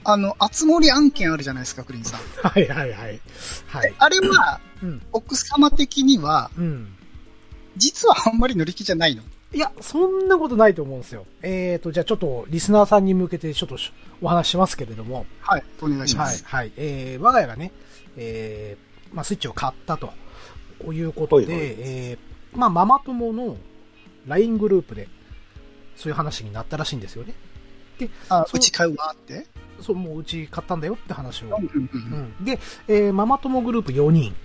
[0.04, 2.20] あの、あつ森案件あるじゃないですか、クリーンさん。
[2.42, 3.20] はいはいはい。
[3.68, 3.94] はい。
[3.98, 5.02] あれは、うん。
[5.12, 6.96] 奥様的には、うん。
[7.78, 9.24] 実はあんまり乗り気じゃないの？
[9.54, 11.26] いや、そんなことないと思うんですよ。
[11.42, 13.78] えーと、じゃあちょっとリスナーさんに向けてちょっと
[14.22, 15.26] お話ししますけれども。
[15.42, 16.46] はい、お願いしまはい、す。
[16.46, 16.72] はい。
[16.78, 17.72] えー、我が家がね、
[18.18, 20.14] えー、まあスイッチを買ったと
[20.94, 23.58] いうことで、はいはいえー、まあママ友の
[24.26, 25.10] LINE グループで、
[25.96, 27.34] そういう話になったらしいんですよね。
[28.00, 29.46] そうあうち買うわって？
[29.80, 31.56] そう、もううち買ったんだよって話を。
[31.56, 34.36] うんで、えーママ友グループ4人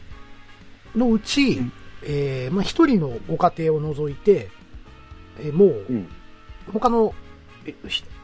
[0.94, 4.50] のうち、うんえーまあ、1人のご家庭を除いて、
[5.40, 6.09] えーもううん。
[6.72, 7.14] 他の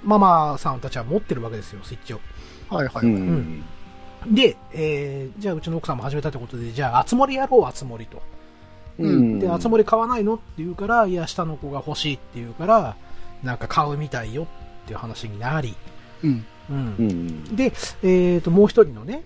[0.05, 2.21] ママさんたちは持ってるわけですよ、スイッチを。
[2.69, 3.07] はいはい。
[3.07, 3.65] うん。
[4.31, 8.23] で、えーじゃあうちの奥さんも始めたってことで、じゃあ、あつ森やろう、あつ森と。
[8.99, 10.35] うんで、あつ森買わないの？
[10.35, 12.97] って言うから、いや、下の子が欲しいって言うから、
[13.43, 15.75] なんか買うみたいよっていう話になり、
[16.23, 16.45] うん。
[16.71, 17.57] うんうん。
[17.57, 19.23] で、えっ、と、もう一人のね、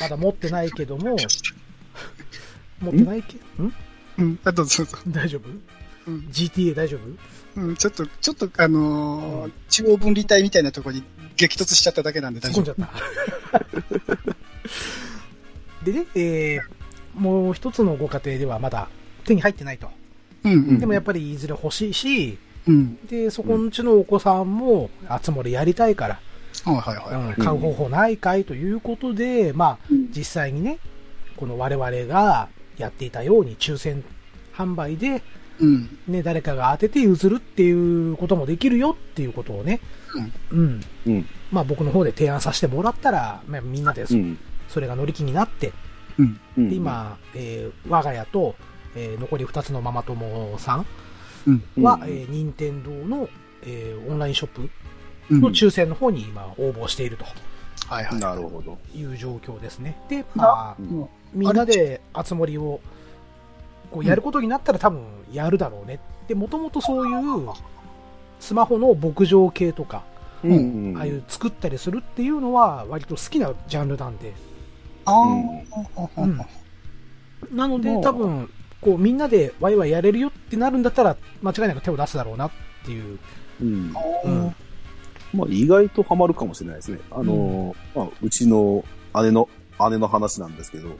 [0.00, 1.16] まだ持ってないけども、
[2.80, 3.72] 持ってないけん？
[4.18, 4.38] うん？
[4.44, 4.98] あ、どうぞどうぞ。
[5.08, 5.48] 大丈夫？
[6.10, 6.28] うん。
[6.32, 6.98] ?GTA 大丈
[7.54, 7.60] 夫？
[7.60, 11.02] うん、ちょっと、ちょっと、あのー中央分離帯みたいなところに
[11.36, 12.88] 激突しちゃっただけなんで大丈突っ込んじゃ
[13.52, 13.56] 夫。
[13.58, 13.66] っ
[14.24, 14.36] た。
[15.84, 16.76] でね、えー
[17.14, 18.88] もう一つのご家庭ではまだ
[19.24, 19.88] 手に入ってないと。
[20.44, 20.78] うんうん。
[20.78, 23.06] でもやっぱりいずれ欲しいし、うん。
[23.06, 26.20] で、そこんちのお子さんも、あつ森やりたいから、
[26.64, 27.36] はいはいはい。
[27.38, 30.78] うん買う方法ないかいということで、まあ、うん実際にね、
[31.36, 32.48] この我々が
[32.78, 34.02] やっていたように抽選
[34.54, 35.22] 販売で、
[35.58, 35.98] うん。
[36.06, 37.70] ね、誰かが当てて譲るってい
[38.12, 39.80] うこともできるよっていうことをね、
[40.50, 40.80] うん。
[41.06, 41.26] うん。
[41.50, 44.38] まあ僕の方で提案させてもらったら、まあ、みんなでそ,、うん。
[44.80, 45.72] れが乗り気になって、
[46.18, 46.40] うん。
[46.58, 48.54] うんで、今、えー我が家と、
[48.94, 50.86] えー残り2つのママ友さんうん。
[51.82, 53.28] は、うんえー任天堂の、
[53.62, 54.70] えーオンラインショップ
[55.30, 55.40] うん。
[55.40, 57.24] の抽選の方に今応募していると
[57.88, 58.20] はいはい。
[58.20, 58.78] なるほど。
[58.94, 59.96] いう状況ですね。
[60.08, 62.80] で、まあ、うんみんなであつ森を
[63.90, 66.00] こうやることになったら多分やるだろうね。
[66.28, 67.48] で、もともとそういう
[68.40, 70.02] スマホの牧場系とか、
[70.44, 74.32] うんああいう作ったりするっていうのは割と好きなジャンルなんで。
[75.04, 76.40] ああ、うん
[77.52, 82.50] なので多分、こうみんなでワイワイやれるよってなるんだったら間違いなく手を出すだろうなっ
[82.84, 83.18] ていう。
[83.60, 83.94] うん。
[84.24, 84.54] うん
[85.34, 86.98] まあ、意外とハマるかもしれないですね。
[87.10, 88.84] あのー、まあ、うちの
[89.22, 89.48] 姉の、
[89.90, 90.96] 姉の話なんですけど、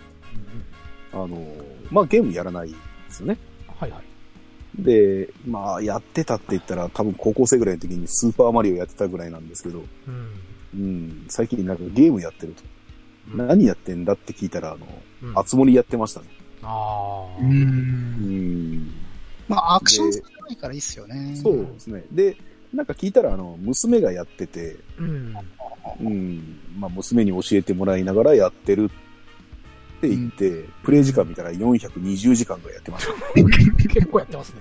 [1.13, 2.77] あのー、まあ、ゲームやらないで
[3.09, 3.39] すよね。
[3.79, 4.83] はいはい。
[4.83, 10.41] で、まあ、やってたって言ったら、多分高校生ぐらいの時にスーパーマリオやってたぐらいなんですけど、うん。
[10.75, 12.63] うん、最近なんかゲームやってると。
[13.35, 14.87] 何やってんだって聞いたら、あの、
[15.23, 16.27] うんあつ森やってましたね。
[16.67, 17.41] ああ。
[17.41, 17.45] う。
[17.45, 17.53] うん
[18.79, 18.91] ん。
[19.49, 21.37] まあ、アクション性がないからいいっすよね。
[21.37, 22.05] そうですね。
[22.11, 22.37] で、
[22.75, 25.35] なんか聞いたら、あの、娘がやってて、うん。
[26.01, 28.91] うん、まあ、娘に教えてもらいながらやってる
[29.99, 33.13] って言って、プレイ時間見たら420時間ぐらいやってました。
[33.89, 34.61] 結構やってますね。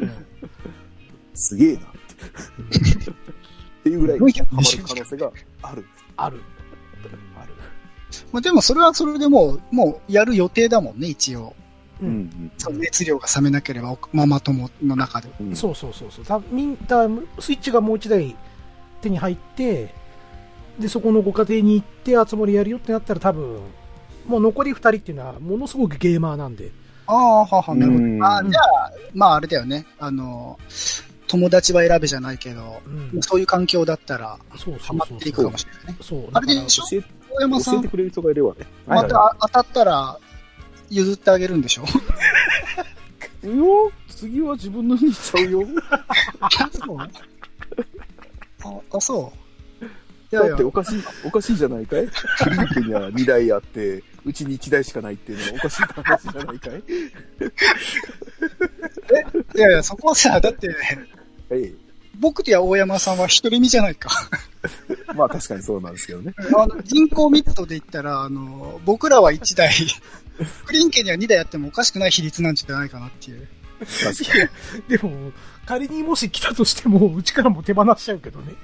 [0.00, 0.10] うん
[1.36, 1.90] すげえなって。
[3.10, 3.14] っ
[3.84, 5.84] ていうぐらいハマる可能性がある。
[6.16, 6.40] ある。
[8.32, 11.54] まあ、でもそれはそれでもう、もうやる予定だもんね、一応。
[12.00, 12.04] う。
[12.04, 12.52] うんん。
[12.58, 15.28] その熱量が冷めなければ、ママ友の中で。
[15.40, 15.56] うん。
[15.56, 16.24] そうそうそうそう。
[16.24, 17.06] だみんだ
[17.40, 18.36] スイッチがもう一台
[19.00, 19.94] 手に入って、
[20.78, 23.60] で、そこのご家庭に行って、あつ森やるよってなったら多分、
[24.26, 26.70] もう残り二人っていうのはものすごくゲーマーなんで。
[27.06, 28.04] ああ、はは、なるほど。
[28.04, 29.86] うんあじゃあ、まああれだよね。
[29.98, 30.58] あの、
[31.28, 32.82] 友達は選べじゃないけど、
[33.14, 33.22] うん。
[33.22, 35.98] そういう環境だったら、そうハマっていくかもしれないね。
[36.02, 36.28] そう。
[36.32, 36.84] あれでしょ？
[37.38, 37.74] 大山さん。
[37.74, 38.66] 教えて、くれる人がいればね。
[38.86, 40.18] また当たったら、
[40.90, 41.84] 譲ってあげるんでしょ？
[43.44, 45.66] いいよ、次は自分のにしちゃうよ。
[46.72, 46.98] そう。
[46.98, 47.08] あ、
[48.96, 50.34] あ、そう。
[50.34, 52.08] だって、おかしい、おかしいじゃないかい？
[52.08, 56.82] クリンクには2台あって、うちに1台しかないっていうのはおかしい話じゃないかい？
[59.56, 60.74] いやいや、そこはさ、だって、
[61.50, 61.72] え
[62.20, 64.10] 僕とや大山さんは一人身じゃないか。
[64.88, 64.96] え。
[65.14, 66.34] まあ確かにそうなんですけどね。
[66.56, 69.72] あの人口密度で言ったら、あの、僕らは1台、
[70.66, 73.48] クリンケには2台あってもおかしくない比率なんじゃないかなっていう。
[74.88, 75.32] でも、
[75.66, 78.54] 仮にもし来たとしても、うちからも手放しちゃうけどね。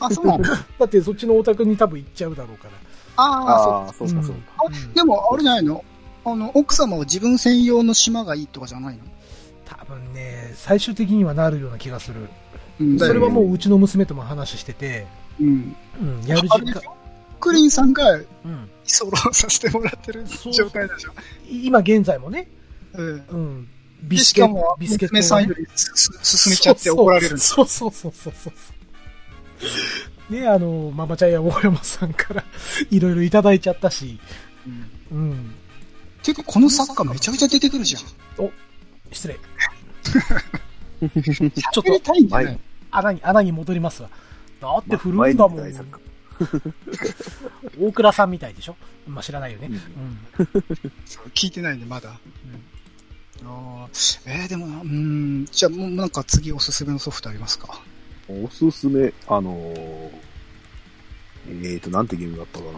[0.00, 0.48] あ、そうなんだ。
[0.78, 2.70] だってそっちのお宅に多分行っちゃうだろうから。
[3.16, 4.40] ああ、そうああ、そうかそうか。
[4.66, 5.84] うんでも、あれじゃないの？
[6.26, 9.02] あの、奥様は自分専用の島がいいとかじゃないの？
[9.66, 12.28] 多分ね、最終的にはなるような気がする。
[12.80, 15.06] うんそれはもううちの娘とも話してて、
[15.40, 15.76] うん。
[16.00, 16.82] うん、やる時間
[17.40, 18.70] クリンさんがうん。
[18.86, 21.12] 居候させてもらってる状態でしょ？
[21.50, 22.48] 今現在もね、
[22.92, 23.24] うん。
[23.28, 23.64] うん。
[23.64, 23.70] で
[24.02, 28.50] ビスケットしかも、ビスケット娘さんより進めちゃって怒られるそうそうそうそうそ
[30.30, 30.32] う。
[30.34, 32.44] ね、あの、ママちゃんや大山さんから
[32.90, 34.18] いろいろいただいちゃったし、
[35.12, 35.54] うんうん。
[36.22, 38.02] ていうか、この作家めちゃくちゃ出てくるじゃん。
[39.12, 39.38] 失礼。
[41.00, 42.58] ちょっとっとたい
[42.90, 44.10] 穴に、穴に戻りますわ。
[44.60, 45.74] だって古いんだもん。
[47.80, 48.76] 大倉さんみたいでしょ？
[49.06, 49.68] まあ知らないよね。
[49.68, 50.52] ううんう
[51.34, 52.18] 聞いてないんで、まだ。
[53.44, 57.80] あーえー、でもな、うーん、じゃあもうなんか次おすすめのソフトありますか？
[58.28, 60.10] おすすめ、あのー、
[61.48, 62.72] えーと、なんてゲームだったかな。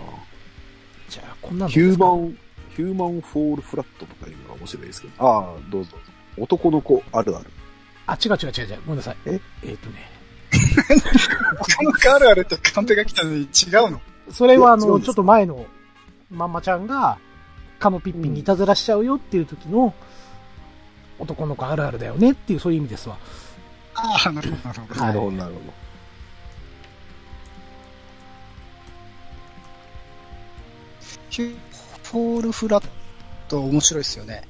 [1.09, 1.71] じゃあ、こんなの。
[1.71, 2.37] ヒューマン、
[2.75, 5.15] ヒューマンフォールフラットとかいうのが面白いですけど。
[5.25, 5.97] ああ、どうぞ。
[6.37, 7.51] 男の子あるある。
[8.07, 8.81] あ、違う違う違う違う。
[8.87, 9.17] ごめんなさい。
[9.27, 9.41] え？
[9.65, 10.11] えっ、とね。
[11.59, 14.01] 他のカールあるってカンペが来たのに違うの？
[14.31, 15.67] それはあの、ちょっと前の、
[16.31, 17.19] まんまちゃんが、
[17.79, 19.95] カモピッピンにいたずらしちゃうよっていう時の、
[21.19, 23.19] 男の子あるあるだよねっていう、そういう意味ですわ。
[23.95, 25.01] ああ、なるほど、なるほど。
[25.01, 25.61] はいなるほど、なるほ
[31.31, 31.57] ヒュー
[32.05, 32.89] フォールフラッ
[33.49, 34.43] ト面白いですよね。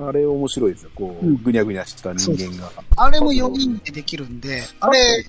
[0.00, 0.08] ど。
[0.08, 0.90] あれ面白いですよ。
[0.94, 2.70] こう、うんぐにゃぐにゃした人間が。
[2.96, 5.26] あれも4人でできるんで、あでれ。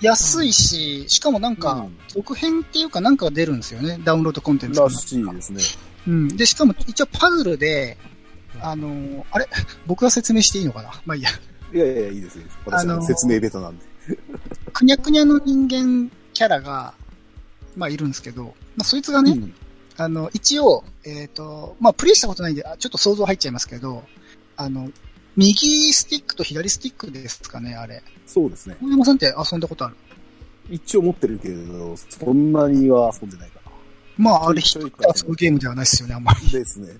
[0.00, 4.00] 安いし、しかもなんかうん、続編っていうかなんかが出るんですよね。
[4.02, 5.62] ダウンロードコンテンツがらしいですね。
[6.08, 6.28] うん。
[6.36, 7.98] で、しかも一応パズルで、
[8.60, 9.48] あのーあれ？
[9.86, 10.90] 僕が説明していいのかな？
[11.04, 11.30] まあいいや。
[11.72, 12.58] いやいやいや、いいです、いいです。
[12.64, 13.84] 私あの説明ベタなんで。
[14.72, 16.94] くにゃくにゃの人間キャラが、
[17.76, 18.44] まあいるんですけど、
[18.76, 19.54] まあそいつがね、うん
[20.00, 24.02] あの、一応、えっ、と、まあプレイしたことないんで、あちょっと想像入っちゃいますけど、
[24.56, 24.90] あの、
[25.36, 28.02] 右スティックと左スティックですかね、あれ。
[28.24, 28.78] そうですね。
[28.80, 29.96] 小山さんって遊んだことある？
[30.70, 33.60] 一応持ってるけど、そんなには遊んでないか
[34.16, 36.40] まああれ、一人で遊ぶゲームではないですよね、あんまな。
[36.50, 36.94] ですね。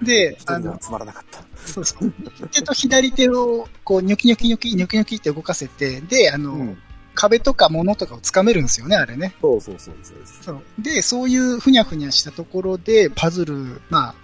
[0.00, 0.06] り。
[0.06, 1.44] で、あのつまらなかった。
[1.66, 2.04] そうそう。
[2.04, 6.78] 右手と左手を、こう、ニョキニョキニョキ、ニョキニョキって動かせて、で、あの、うん。
[7.14, 9.34] 壁とか物とかを掴めるんですよね、あれね。
[9.40, 10.42] そうそうそうそうです。
[10.42, 10.62] そう。
[10.78, 14.14] で、そういうふにゃふにゃしたところで、パズル、まあ、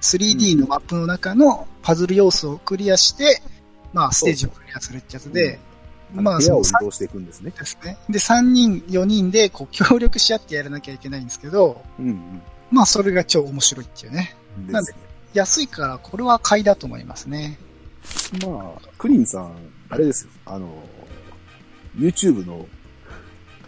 [0.00, 3.40] 3D のマップの中のパズル要素をクリアして、
[3.92, 5.58] まあ、ステージをクリアするってやつで、
[6.12, 7.52] まあ、部その3屋を移動していくんですね。
[7.58, 7.96] ですね。
[8.10, 14.36] で、3人、4人で、こう、協力し合ってやらなきゃいけないんですけど、うんまあ、それが超面白いっていうね。
[14.58, 14.72] うん。
[14.72, 14.94] なんで
[15.32, 17.58] 安いから、これは買いだと思いますね。
[18.46, 19.52] まあ、クリンさん、
[19.88, 20.30] あれですよ。
[20.46, 20.68] あの、
[21.96, 22.66] YouTube の、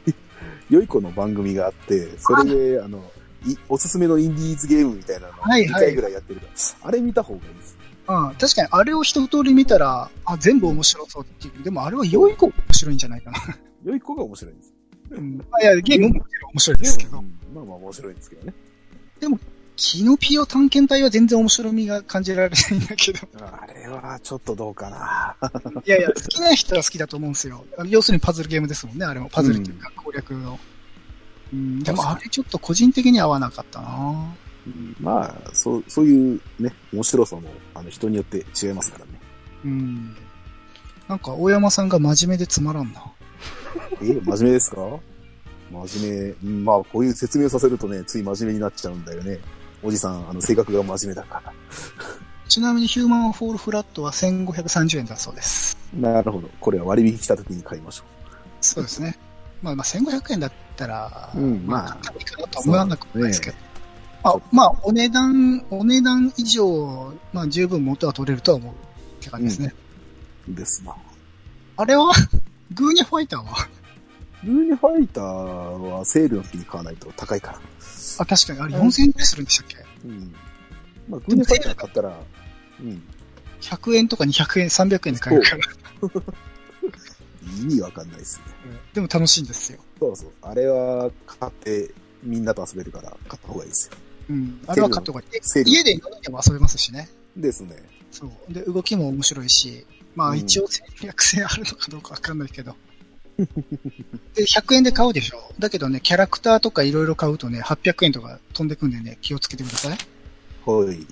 [0.71, 3.11] 良い子の番組があって、それで、あの、
[3.47, 6.53] いおすすめのインディーズゲームみたいなのを2はいはい回ぐらいやってるから、
[6.89, 7.77] あれ見た方がいいです。
[8.09, 8.35] うん。
[8.35, 11.63] 確かに、あれを一通り見たら、あ、全部面白そうっていう。
[11.63, 13.39] でも、あれは良い子が面白いんじゃないかな。
[13.85, 14.75] 良い子が面白いんです。
[15.11, 15.47] うん。
[15.53, 17.23] あいや、ゲームも面白いですけどう。
[17.23, 18.55] んまあまあ面白いんですけどね。
[19.77, 23.21] キノピオ探検隊は全然面白みが感じられないんだけど。
[23.39, 25.37] あれはちょっとどうかな。
[25.85, 27.65] いやいや、好きな人は好きだと思うんですよ。
[27.87, 29.29] 要するにパズルゲームですもんね、あれも。
[29.31, 30.59] パズルっていうか攻略の。
[31.53, 34.35] うん、でもあれちょっと個人的に合わなかったな
[34.67, 39.13] うんまあ、そう、そういうね、面白さも、あの、人によって違いますからね。
[39.65, 40.17] うん。
[41.07, 43.01] なんか、大山さんが真面目でつまらんな。
[44.03, 44.77] え、真面目ですか？
[45.71, 46.51] 真面目。
[46.51, 49.39] うんまあ、こういう説明させるとね、つい真面目になっちゃうんだよね。
[49.83, 51.43] おじさん、あの、性格が真面目だか
[52.49, 55.77] ちなみにヒューマンフォールフラットは1530円だそうです。
[56.01, 56.13] ら。
[56.13, 56.49] なるほど。
[56.61, 58.05] これは割引来た時に買いましょ
[58.61, 59.19] そうですね。
[59.63, 63.57] まあまあ1500円だったら、うんまあいいかなとは思わなくもないですけど。
[63.57, 63.63] ね
[64.23, 68.77] まあ、まあ、お値段、お値段以上、まあ十分元は取れるとは思うっ
[69.23, 69.75] て感じですね。
[70.51, 70.55] う。
[70.55, 70.95] ですな。
[71.77, 72.13] あれは？
[72.75, 73.69] グーニャファイターは？
[74.45, 77.61] ユーニファイターはセールの時に買わないと高いから。
[78.19, 79.77] あ、確かに、あれ4000円くらいするんでしたっけ？
[80.05, 80.35] うん。
[81.09, 82.21] まあ、グーニファイター買ったら、
[82.81, 83.03] うん。
[83.61, 85.59] 100円とか200円、300円で買えるから。
[87.63, 88.45] 意味わかんないですね。
[88.93, 89.79] でも楽しいんですよ。
[89.99, 90.31] そうそう。
[90.43, 91.91] あれは買って
[92.23, 93.97] みんなと遊べるから買った方がいいですよ。
[94.31, 94.61] うん。
[94.67, 95.71] あれは買った方がいい。
[95.71, 97.09] 家で4人でも遊べますしね。
[97.37, 97.77] ですね。
[98.11, 98.53] そう。
[98.53, 102.75] で、動きも面白いし、まあうん一応戦略性あるのかどうかわかんないけど。
[103.37, 103.45] で、
[104.45, 109.99] 100円で買うでしょだけどね、キャラクターとかいろいろ買うとね、800円とか飛んでくんでね、気をつけてください。
[110.65, 110.97] はい。
[110.97, 111.07] うん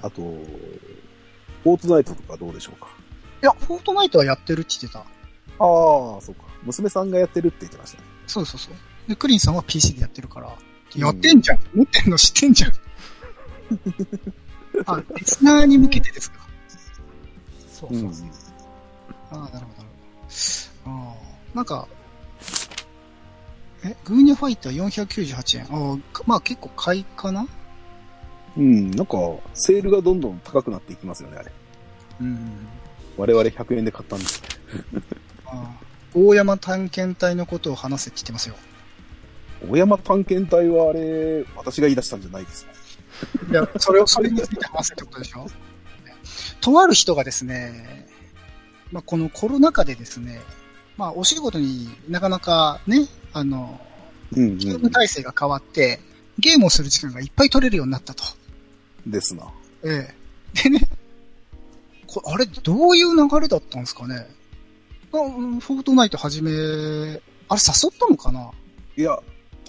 [0.00, 2.86] あと、フォートナイトとかどうでしょうか？
[3.42, 5.00] いや、フォートナイトはやってるって言ってた。
[5.00, 5.06] ああ、
[5.58, 6.44] そうか。
[6.62, 8.04] 娘さんがやってるって言ってましたね。
[8.26, 8.74] そうそうそう。
[9.08, 10.50] で、クリンさんは PC でやってるから。
[10.96, 11.58] やってんじゃん。
[11.74, 12.72] 持ってんの知ってんじゃん。
[14.86, 16.38] あ、リスナーに向けてですか。
[17.70, 18.26] そうそうそう。
[18.26, 18.30] ん。
[19.30, 19.88] ああ、なるほど、なるほど。
[20.86, 21.23] あー
[21.54, 21.88] なんか、
[23.84, 25.64] え、グーニャファイター498円。
[25.64, 27.46] ああ、かまあ結構買いかな？
[28.56, 29.16] うん、なんか、
[29.54, 31.52] セールがどんどん高くなっていきますよね、あれ。
[32.20, 32.66] うん。
[33.16, 34.42] 我々100円で買ったんです。
[35.46, 38.54] あー大山探検隊のことを話せって言ってますよ。
[39.68, 42.72] 大山探検隊はあれ、私が言い出したんじゃないですか。
[43.50, 45.46] いや、それを、それについて話せってことでしょ？
[46.60, 48.06] とある人がですね、
[48.92, 50.40] まあ、このコロナ禍でですね、
[50.96, 53.80] まあ、お仕事になかなかね、あの、
[54.32, 56.00] うん、う勤務体制が変わって、
[56.38, 58.24] ゲームをする時間がいっぱい取れるようになったと。
[59.06, 59.10] ん。
[59.10, 59.44] ですな。
[59.84, 60.14] ええ。
[60.62, 60.80] でね、
[62.06, 64.26] こあれ、どういう流れだったんですかね
[65.12, 66.60] あうんフォートナイト始め、あれ
[67.48, 68.50] 誘ったのかな？
[68.96, 69.18] いや、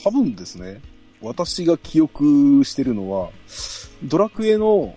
[0.04, 0.82] 多分ですね、
[1.22, 3.32] 私が記憶してるのは、
[4.04, 4.96] ドラクエの、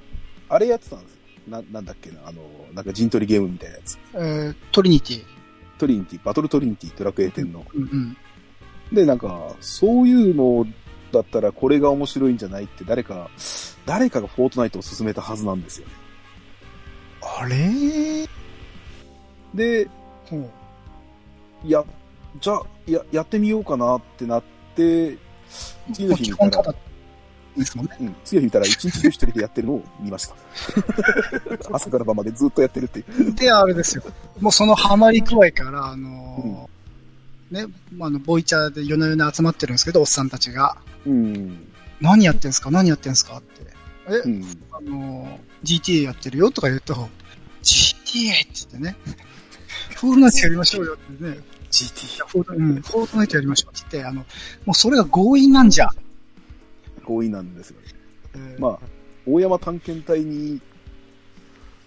[0.49, 1.19] あれやってたんですよ。
[1.49, 2.43] な、なんだっけな、あの、
[2.75, 3.99] なんか陣取りゲームみたいなやつ。
[4.15, 5.38] えー、トリニティ。
[5.79, 7.65] トリニティ、バトルトリニティ、ドラクエ10の。
[7.75, 8.17] うんうん。
[8.93, 10.67] で、なんか、そういうの
[11.13, 13.31] だったらこれが面白いんじゃないって誰か、
[13.87, 15.93] 誰かがフォートナイトを勧めたはずなんですよね。
[17.23, 18.29] あれ？
[19.55, 19.89] で、
[20.27, 20.51] ほ
[21.65, 21.85] いや、
[22.41, 24.43] じゃあ、や、やってみようかなってなっ
[24.75, 25.17] て、
[25.93, 26.17] 次のう。
[26.17, 26.75] 日見たら基本ただ、
[27.59, 27.97] ですもんね。
[28.01, 30.35] うん、次の日見たら一日中一人でやってるのを見ました。
[31.73, 33.33] 朝から晩までずっとやってるっていう。
[33.35, 34.03] で、あれですよ。
[34.41, 40.77] もうそのハマり具合から、あのーね、まああの、ボイチャーで夜な夜な集まってるんですけど、おっさんたちが。
[41.07, 41.67] うん。
[42.01, 42.71] 何やってんすか？
[42.71, 43.67] 何やってんすかって。
[44.09, 44.45] え、うん。
[44.73, 48.97] あのー GTA やってるよとか言うと、GTA って言ってね。
[49.97, 51.39] フォートナイトやりましょうよってね。
[51.73, 52.27] GT。
[52.27, 54.25] フォート、うん、フォートナイトやりましょうって言って、あの、
[54.65, 55.89] もうそれが強引なんじゃ。
[57.09, 57.87] 強引なんですよね。
[58.35, 58.79] えーまあ、
[59.27, 60.61] 大山探検隊に、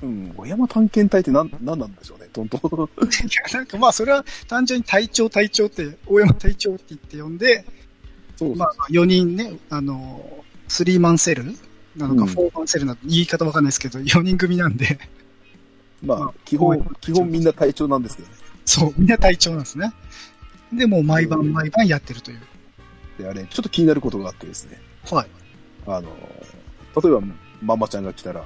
[0.01, 3.05] うん、大山探検隊って何、何なんでしょうね、トントン。
[3.05, 3.09] い
[3.53, 7.63] やなんかまあそれは単純に隊長隊長って、大山隊長って言って呼んで、
[8.36, 11.45] そうまあ4人ね、あの、スリーマンセル
[11.95, 14.97] なのか、うんフォーマンセルなのか言い方わかんないですけど、4人組なんで、
[16.03, 18.36] まあまあ、基本、基本みんな隊長なんですけどね。
[18.65, 19.93] そう、みんな隊長なんですね。
[20.74, 22.39] で、もう毎晩毎晩やってるという。
[23.19, 24.82] で、あれ、ちょっと気になることがあってですね。
[25.10, 25.30] はい。
[25.88, 26.10] あの、
[27.02, 27.22] 例えば、
[27.62, 28.45] ママちゃんが来たら、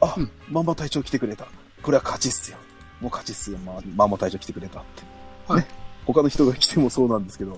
[0.00, 1.46] あ、うんママ隊長来てくれた。
[1.82, 2.58] これは勝ちっすよ。
[3.00, 5.02] もう勝ちっすよ、ま、ママ隊長来てくれたって。
[5.52, 5.68] はいね。
[6.06, 7.56] 他の人が来てもそうなんですけど、い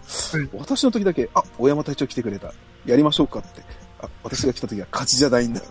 [0.54, 2.52] 私の時だけ、あ、大山隊長来てくれた。
[2.84, 3.62] やりましょうかって。
[4.00, 5.62] あ、私が来た時は勝ちじゃないんだ。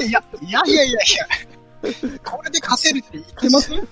[0.00, 1.14] え いや、いやいやいやい
[2.12, 3.86] や、これで勝てるって言ってます言 っ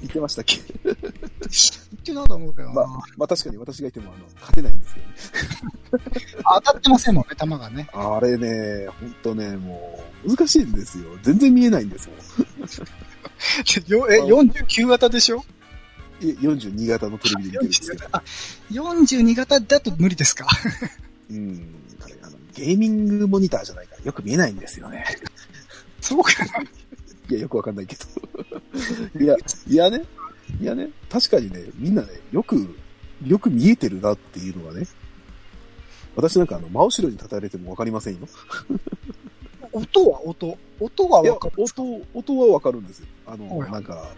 [0.00, 0.58] 言ってましたっけ？
[2.06, 2.86] てないと思うけどな、まあ、
[3.16, 5.12] まあ確かに私がいても、あの、勝てないんですけどね。
[6.64, 7.88] 当たってませんもんね、球がね。
[7.92, 11.04] あれね、ほんとね、もう、難しいんですよ。
[11.22, 12.18] 全然見えないんですもん。
[13.88, 15.44] よえ、49型でしょ？
[16.20, 18.06] い42型のテレビで見てるんですけど。
[18.12, 18.22] あ、
[18.70, 20.46] 42型だと無理ですか？
[21.30, 21.74] うん。
[22.02, 25.04] あれ、あの、ゲーミングモニターじゃないからよく見えないんですよね。
[26.00, 26.62] そうかな。
[27.28, 28.04] いや、よくわかんないけど。
[29.24, 29.36] いや、
[29.68, 30.04] いやね、
[30.60, 32.76] いやね、確かにね、みんなね、よく、
[33.26, 34.86] よく見えてるなっていうのがね、
[36.16, 38.20] 私なんかあの、真後ろに立たれてもわかりませんよ。
[39.72, 40.56] 音は音。
[40.80, 41.48] 音はいや、わか？
[41.48, 41.54] る。
[41.62, 43.06] 音、音はわかるんですよ。
[43.26, 44.08] あの、はいなんか、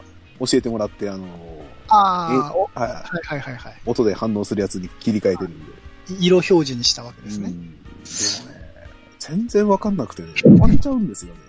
[0.40, 1.26] 教えてもらって、あの、
[1.88, 3.80] ああ、おはい、はいはいはいはい。
[3.86, 5.72] 音で反応するやつに切り替えてるんで。
[6.20, 7.48] 色表示にしたわけですね。
[7.48, 7.54] うん。
[7.54, 7.78] でもね、
[9.18, 11.40] 全然わかんなくてね、終わっちゃうんですよね。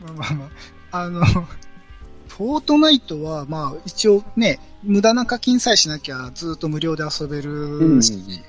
[0.00, 0.44] まあまあま
[0.92, 0.98] あ。
[1.02, 8.42] あの、フォートナイトは、まあ一応ね、無駄な課金さえしなきゃずっと無料で遊べるし、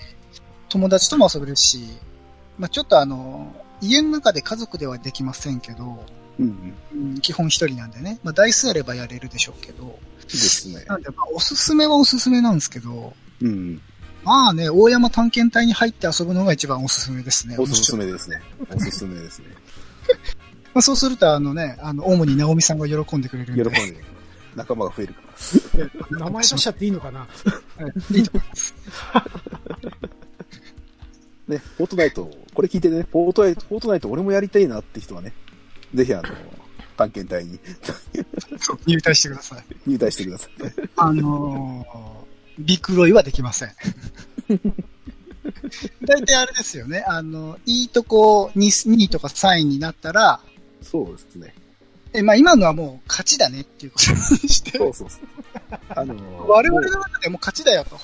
[0.70, 1.88] 友達とも遊べるし、
[2.58, 6.04] まあちょっとあの、家の中で家族ではできませんけど、
[6.40, 6.74] うん。
[6.94, 10.84] うん基本一人なんでね、まあ台数やればやれるでしょうけど、ですね。
[10.86, 13.82] なんでまあおすすめはおすすめなんですけど、うん。
[14.24, 17.58] まあね、大山探検隊に入って遊ぶのが一番おすすめですね。
[17.58, 18.42] おすすめですね。
[18.76, 19.46] おすすめですね。
[20.74, 23.64] まあ、そうすると、あのね、あの、主に直美さんが喜んでくれるんで。
[23.64, 24.04] 喜んで、
[24.56, 25.22] 仲間が増えるか
[26.12, 26.20] ら。
[26.20, 27.20] 名前出しちゃっていいのかな？
[27.20, 27.28] は
[28.12, 28.76] いいいと思います。
[31.48, 35.34] ね、フォートナイト、これ聞いてね、フォートナイト、フォートナイト俺もやりたいなって人はね、
[35.94, 36.24] ぜひあの、
[36.98, 37.60] 探検隊に
[38.88, 39.64] 入隊してください。
[39.86, 40.52] 入隊してください。
[40.96, 43.70] あのー、ビクロイはできません。
[46.02, 47.04] 大体あれですよね。
[47.08, 50.40] あの、いいとこ 2, 2位とか3位になったら、
[50.82, 51.54] そうですね。
[52.16, 54.18] え、まあ今のはもう勝ちだねっていうことに
[54.50, 55.22] して、 そうそうそう。
[55.90, 56.16] あの、
[56.48, 57.98] 我々の中でもう勝ちだよと。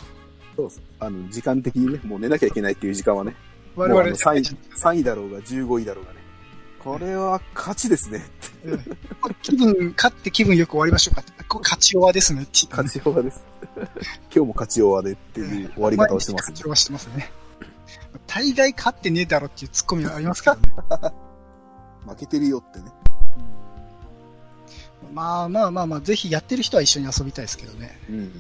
[0.56, 0.84] そうそう。
[1.00, 3.36] あの、時間的にね、もう寝なきゃいけないっていう時間はね、
[3.76, 6.20] 我々の3位、3位だろうが15位だろうがね、
[6.80, 8.26] これは勝ちですね。
[9.44, 13.44] 気分、勝って気分よく終わりましょうか勝ち弱ですねって勝ち弱です。
[13.76, 13.86] 今
[14.32, 17.32] 日も勝ち弱でっていう終わり方をしてます勝ち弱してますね。
[18.28, 20.62] 大概勝ってねえだろっていうツッコミはありますけどね。
[22.08, 22.86] 負けてるよってね。
[25.14, 28.00] まあまあまあまあ、ぜひやってる人は一緒に遊びたいですけどね。
[28.10, 28.32] うん。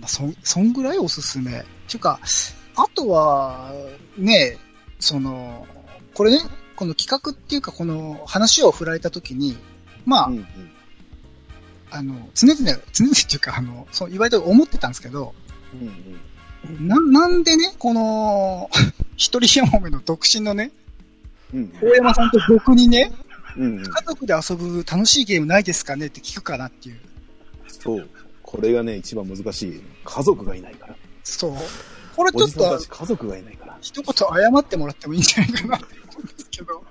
[0.00, 1.60] まあ、そん、そんぐらいおすすめ。
[1.60, 2.20] っていうか、
[2.76, 3.72] あとは、
[4.16, 4.56] ね、
[5.00, 5.66] その、
[6.14, 6.40] これね、
[6.76, 9.56] この企画っていうか、この話を振られたときに、
[10.04, 10.46] まあ、うんうん。
[11.90, 12.58] あの、常々、
[12.92, 15.34] 常々っていうか、あの、そう、言われて思ってたんですけど、
[15.74, 16.88] うんうん。
[16.88, 18.70] な、なんでね、この、
[19.16, 20.70] 一人やもめの独身のね、
[21.54, 23.10] うん大山さんと僕にね、
[23.58, 23.84] うんうん。
[23.84, 27.00] 家族で遊ぶ楽しいゲームないですかねって聞くかなっていう。
[27.66, 28.08] そう。
[28.42, 29.82] これがね、一番難しい。
[30.04, 30.96] 家族がいないから。
[31.24, 31.54] そう。
[32.16, 33.78] これちょっと家族がいないから。
[33.80, 34.26] 一言謝
[34.58, 36.84] ってもらってもいいんじゃないかなって思うんですけど。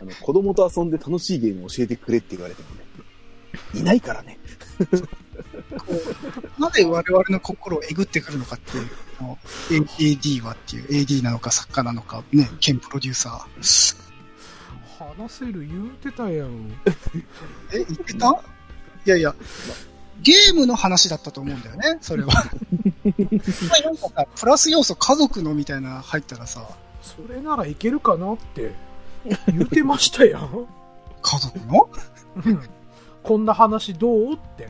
[0.00, 2.84] あの、子供と遊んで楽しいゲームを教えてくれって言われてもね。
[3.74, 4.38] いないからね。
[6.58, 8.76] なぜ我々の心をえぐってくるのかって
[9.74, 14.03] いう、AD はっていう AD なのか作家なのか、ね、兼プロデューサー。
[14.98, 16.72] 話せる言うてたやん。
[17.72, 18.40] え、言ってた？
[19.06, 19.34] いやいや、
[20.22, 22.32] ゲームの話だったと思うんだよね、それは。
[22.32, 26.66] なんかさ、プラス要素家族のみたいな入ったらさ、
[27.02, 28.72] それならいけるかなって
[29.48, 30.66] 言うてましたやん。
[31.22, 31.90] 家族の？
[32.46, 32.60] うん
[33.22, 34.68] こんな話どうって、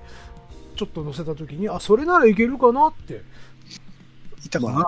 [0.76, 3.22] ちょっと載せた時に、あ、それならいけるかなって。
[4.44, 4.86] いたかな、ま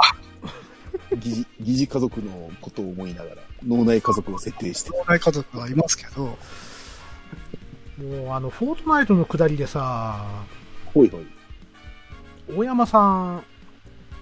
[1.14, 4.90] 疑似、家族のことを思いながら、脳内家族を設定して。
[4.90, 6.36] 老害家族はいますけど、も
[7.98, 10.44] うあの、フォートナイトの下りでさ、
[10.92, 11.26] ほいほい。
[12.56, 13.44] 大山さん、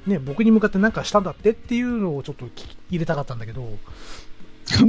[0.07, 1.51] ね、僕に向かって何かしたんだって？
[1.51, 3.67] っていうのをちょっと聞き入れたかったんだけど、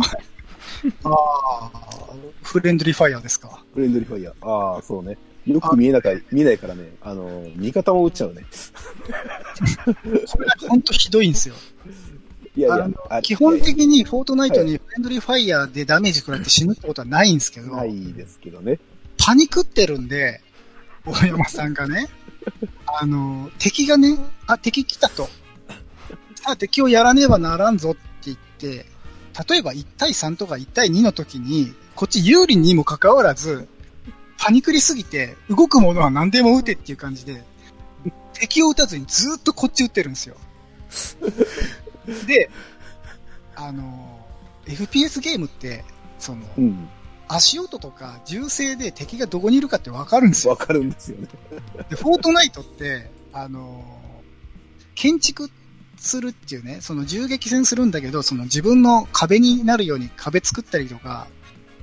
[1.03, 1.71] ああ、
[2.43, 3.63] フレンドリーファイヤーですか。
[3.73, 4.49] フレンドリーファイヤー。
[4.49, 5.17] ああ、そうね。
[5.45, 6.95] よく見えなか見えないからね。
[7.01, 8.45] あの、味方も撃っちゃうね。
[10.31, 11.55] これが本当ひどいんですよ。
[12.57, 18.79] いやいや基本的にフォートナイトにフレンドリーファイヤーでダメージ食らって死ぬってことはないんですけど、ないですけどね。
[19.17, 20.41] パニクってるんで、
[21.05, 22.07] 大山さんがね、
[23.01, 24.17] あの、敵がね、
[24.47, 25.27] あ、敵来たと。
[26.35, 28.85] さあ敵をやらねばならんぞって言って、
[29.49, 33.67] 例えば1対3とか1対2の時に、こっち有利にもかかわらず、
[34.45, 37.43] パニクりすぎて、動くものは何でも撃てっていう感じで、
[38.33, 40.35] 敵を撃たずにずーっとこっち撃ってるんですよ。
[42.27, 42.51] で、
[43.55, 44.19] あの、
[44.67, 45.83] FPS ゲームって、
[46.19, 46.87] その、うん。
[47.27, 50.51] 足音とか銃声で敵がどこにいるかってわかるんですよ。
[50.51, 51.27] わかるんですよね。
[51.89, 54.05] で、フォートナイトって、あのー
[54.93, 55.49] 建築
[55.97, 61.27] するっていうね、その銃撃戦するんだけど、その自分の壁になるように壁作ったりとか、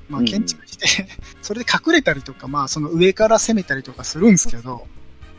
[0.09, 1.09] まあ、建築して
[1.43, 4.87] それで隠れたりとか、まあ、その上から攻めたりとかするんですけど、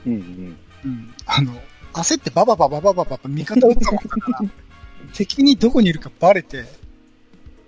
[0.06, 1.54] うんうんうん、あの
[1.94, 4.50] 焦ってばばばばばばば味方を撃っもんだから、
[5.14, 6.66] 敵にどこにいるかばれて、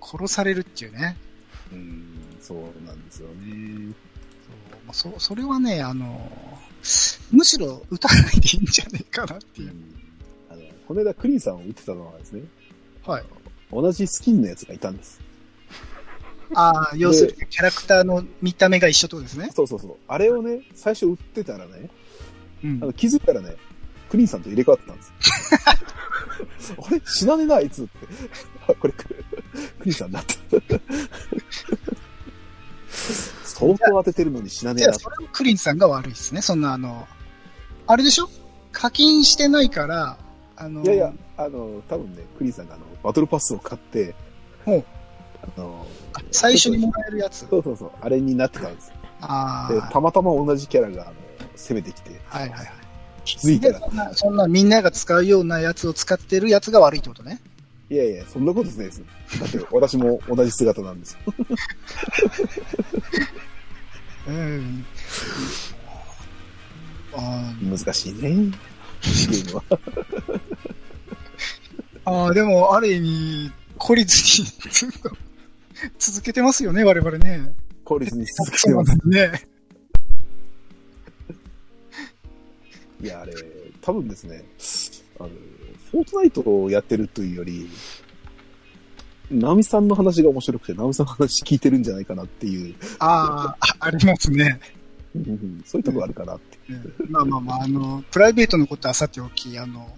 [0.00, 1.16] 殺されるっていうね。
[1.72, 2.04] うん、
[2.40, 3.94] そうなんですよね。
[4.46, 6.30] そうまあそそれはね、あの、
[7.30, 9.70] むしろ撃たないでいいんじゃねえかなっていう。
[9.70, 9.94] うん、
[10.50, 12.42] あのこの間、クリーンさんを撃ってたのはですね、
[13.04, 13.24] はい。
[13.72, 15.20] 同じスキンのやつがいたんです。
[16.54, 19.50] ああ、要するにキャラクターの見た目が一緒ってことですね。
[19.54, 19.96] そうそうそう。
[20.08, 21.90] あれをね、最初打ってたらね、
[22.64, 23.56] うんあの気づいたらね、
[24.08, 25.08] クリンさんと入れ替わってたんです
[26.72, 26.76] よ。
[26.86, 27.90] あれ死なねえな、あいつって。
[28.68, 29.14] あ、これク、ク
[29.84, 30.34] リンさんだった。
[33.44, 35.14] 相当当ててるのに死なねえなじゃあ、。
[35.16, 36.42] それをクリンさんが悪いですね。
[36.42, 37.06] そんな、あの、
[37.86, 38.28] あれでしょ？
[38.72, 40.18] 課金してないから、
[40.56, 44.14] あの、いやいや、あの、多分ね、クリンさんがあの、バトルパスを買って、
[44.64, 44.84] ほう
[45.42, 47.46] あの、あ最初にもらえるやつ。
[47.48, 48.94] そうそうそう、あれになってたんですよ。
[49.00, 51.12] で、ああ、たまたま同じキャラが、
[51.54, 52.70] 攻めてきて、はいはいはい。
[53.24, 57.40] 気づいたで、ら、そんな、そんなみんなが使うようなやつを使ってるやつが悪いってことね。
[57.88, 59.02] いやいや、そんなことないです。
[59.40, 61.18] だって、私も同じ姿なんですよ。
[64.28, 64.84] うん。
[67.14, 68.20] あー難しいね。
[68.20, 69.62] ゲームは。
[72.04, 75.10] あー、でも、ある意味、懲りずにずっと
[75.98, 77.54] 続けてますよね、我々ね。
[77.84, 78.96] 効率に続けてます。
[79.08, 79.42] ね。
[83.02, 83.34] いや、あれ、
[83.80, 84.44] 多分ですね、
[85.20, 85.28] あの、
[85.90, 87.68] フォートナイトをやってるというより、
[89.30, 94.58] ナミさんの話が面白くて、ナミさんの話聞いてるんじゃないかなっていう、ああ、あありますね。
[95.14, 96.58] うんそういうとこあるかなって。
[96.68, 99.96] うんまあまあまあ、あの、プライベートのことはさておき、あの、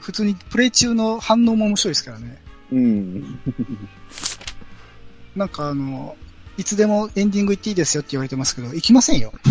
[0.00, 2.42] 普通にプレイ中の反応も面白いですからね。
[2.72, 3.40] うん。
[5.36, 6.16] なんかあの、
[6.56, 9.32] いつでもエンディング行っていいですよって言われてますけど、行きませんよ。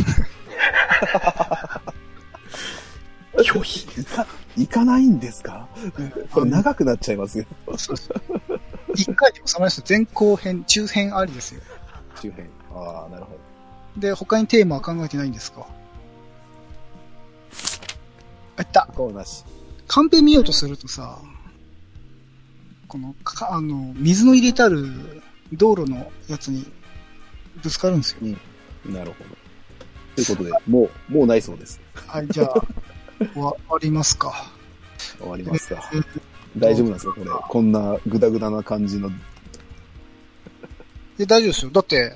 [3.37, 3.87] 拒否？
[4.57, 5.67] 行か、ないんですか？
[6.31, 7.45] これ長くなっちゃいますよ。
[8.95, 9.83] 一回で収まりますよ。
[9.87, 11.61] 前後編、中編ありですよ。
[12.19, 12.49] 周辺。
[12.73, 13.37] ああ、なるほ
[13.97, 15.67] で、他にテーマは考えてないんですか？
[18.57, 18.87] あった。
[18.87, 18.93] ど。
[18.93, 19.43] こうなし。
[19.87, 21.19] カンペ見ようとするとさ、
[22.87, 25.21] この、か、あの、水の入れたる
[25.53, 26.65] 道路のやつに
[27.61, 28.37] ぶつかるんですよ。
[28.85, 29.47] なるほど。
[30.15, 31.79] ということで、もう、もうないそうです。
[31.93, 32.53] はい、じゃあ、
[33.33, 34.51] 終わりますか。
[35.19, 35.91] 終わりますか。
[36.57, 37.29] 大丈夫なんですかこれ。
[37.49, 39.09] こんなグダグダな感じの。
[41.17, 41.71] で、大丈夫ですよ。
[41.71, 42.15] だって、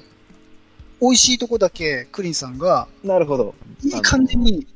[0.99, 3.55] 美味しいとこだけクリンさんが、なるほど。
[3.83, 4.67] いい感じに、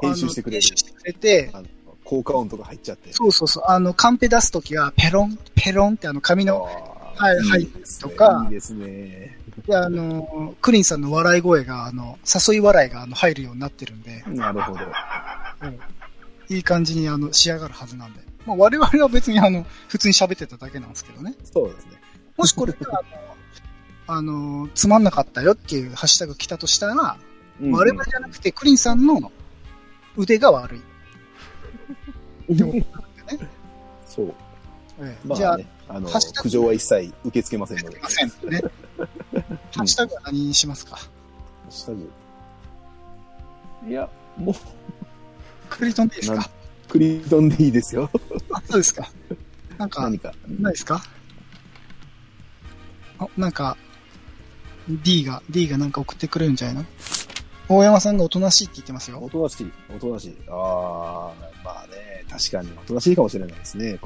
[0.00, 1.66] 編集してくれる編集してくれて、あの、
[2.04, 3.12] 効果音とか入っちゃって。
[3.12, 6.91] そうそうそう、あの、カンペ出すときは、ペロン、ペロンってあの、紙の、
[7.22, 7.68] はいはい
[8.00, 9.38] とかいいですね。
[9.66, 14.80] であの、クリンさんの笑い声が、あの、誘い笑いがあの入るようになってるんで、なるほど。
[16.48, 18.20] いい感じにあの、仕上がるはずなんで。
[18.44, 21.34] まあ、我々は別にあの、普通に喋ってただけなんですけどね。
[21.44, 21.92] そうですね。
[22.36, 23.02] もしこれが、
[24.08, 27.16] あの、つまんなかったよっていうハッシュタグ来たとしたら、
[27.60, 29.30] うん我々じゃなくてクリンさんの
[30.16, 30.80] 腕が悪い。
[32.52, 33.48] ってことなんでね。
[34.04, 34.34] そう。
[34.98, 35.58] ええじゃあ、
[36.00, 37.98] ッシュ、タグ苦情は一切受け付けませんので。
[38.00, 38.62] ませんね。
[39.76, 40.96] ハッシュタグは何にしますか？
[40.96, 41.08] ハ
[41.68, 42.10] ッシュタグ。
[43.88, 44.54] いや、もう、
[45.68, 46.50] クリトンでいいですか？
[46.88, 48.10] クリトンでいいですよ。
[48.52, 49.08] あ、そうですか。
[49.78, 50.34] なんか、何か。
[50.60, 51.02] ないですか？
[53.18, 53.76] あ、なんか、
[54.88, 56.84] D が、D がなんか送ってくれるんじゃないの？
[57.68, 59.18] 大山さんがおとなしいって言ってますよ。
[59.22, 60.36] おとなしい、おとなしい。
[60.48, 61.32] ああ、
[61.64, 63.98] まあね、確かにおとなしいかもしれないですね。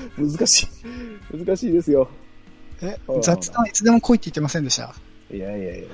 [0.18, 0.68] 難しい。
[1.36, 2.08] 難しいですよ。
[2.82, 4.94] え雑談いつでも来いって言ってませんでした？
[5.32, 5.84] いやいやいや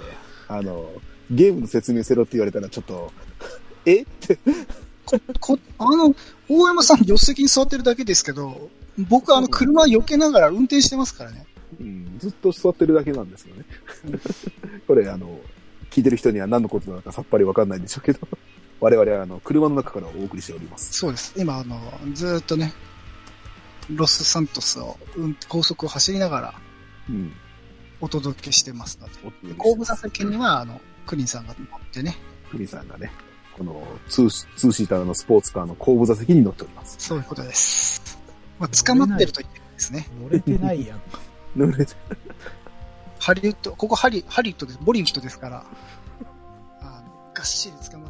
[0.49, 0.91] あの、
[1.31, 3.13] ゲームの説明せろって言われたらちょっと、
[3.87, 4.03] え？
[4.03, 4.39] って。
[5.05, 6.15] こ、こ、あの、
[6.49, 8.71] 大山さん助手席に座ってるだけですけど、
[9.09, 11.47] 僕あの車避けながら運転してますからね。
[11.81, 13.65] うん、ずっと座ってるだけなんですよね。
[14.87, 15.39] これ、あの、
[15.91, 18.21] 聞いてる人には何のことなのかさっぱりわかんないんでしょうけど、
[18.81, 20.93] 我々はあの、車の中からお送りしております。
[20.93, 21.33] そうです。
[21.37, 21.81] 今あの、
[22.13, 22.73] ずーっとね、
[23.95, 26.55] ロスサントスを、うん、高速を走りながら
[27.09, 27.33] うん。
[28.01, 29.55] お届けしてますので。
[29.55, 32.17] 後部座席には、あの、クリンさんが乗ってね、
[32.51, 33.11] クリさんがね、
[33.57, 36.97] このツーシツーシーターのスポーツカーの後部座席に乗っております。
[36.99, 38.19] そういうことです。
[38.59, 40.09] まあ、捕まってると言ってるんですね。
[40.23, 41.01] 乗れてないやん。
[41.57, 41.95] 乗れて
[43.19, 45.65] ハリウッド、ここハリ、ハリウッドです、ボリウッドですから、
[46.81, 48.10] あのがっしり捕まっ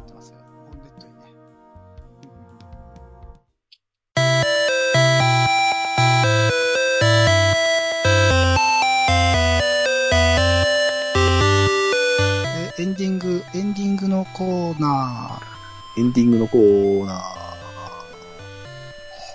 [14.41, 15.39] コーナ
[15.99, 17.21] エンディングのコーナ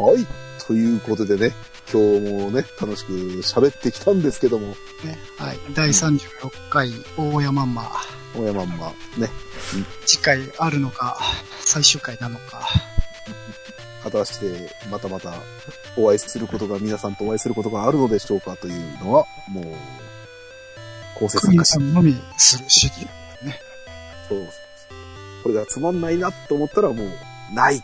[0.00, 0.02] ー。
[0.02, 0.26] はい。
[0.66, 1.54] ということでね、
[1.92, 7.66] 今日もね、楽しく喋ってきたんですけども、ー、ね、はい、第36回大山マ。
[7.66, 7.90] ンマ、
[8.36, 8.68] 大山ん。
[8.70, 9.30] ま、ね、
[10.06, 11.20] 次回あるのか、
[11.60, 12.66] 最終回なのか、
[14.02, 15.34] 果たしてまたまた
[15.96, 19.64] お会いすることが、皆さんとお会いすることがあるのでしょうかというのは、もう、
[21.16, 23.06] 構成クリ作家ンさんのみする主義。
[24.28, 24.65] そう
[25.46, 27.80] これがつまんないなと思ったらもう、ない。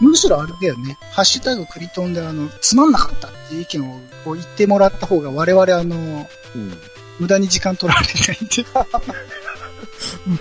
[0.00, 0.96] むしろあれだよね。
[1.12, 6.72] ハッシュタグクリトンであの、つまんなかったっていう意見をこう言ってもらった方が我々あの、うん。
[7.18, 8.64] 無駄に時間取られないんで。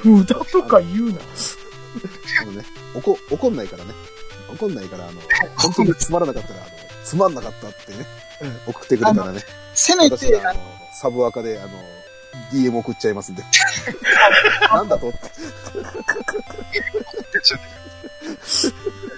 [0.05, 1.17] 無駄とか言うな。
[2.43, 2.63] あのね、
[2.95, 3.91] 怒、怒んないからね。
[4.53, 5.19] 怒んないから、あの、
[5.57, 6.69] 本当につまらなかったら、あの、
[7.03, 8.05] つまんなかったってね、
[8.41, 9.41] うん送ってくれたらね、
[9.73, 10.61] せめて、あの、
[10.93, 11.98] サブアカで、あの、
[12.51, 13.43] DM 送っちゃいますんで。
[14.71, 15.09] なんだと？
[15.09, 15.19] って。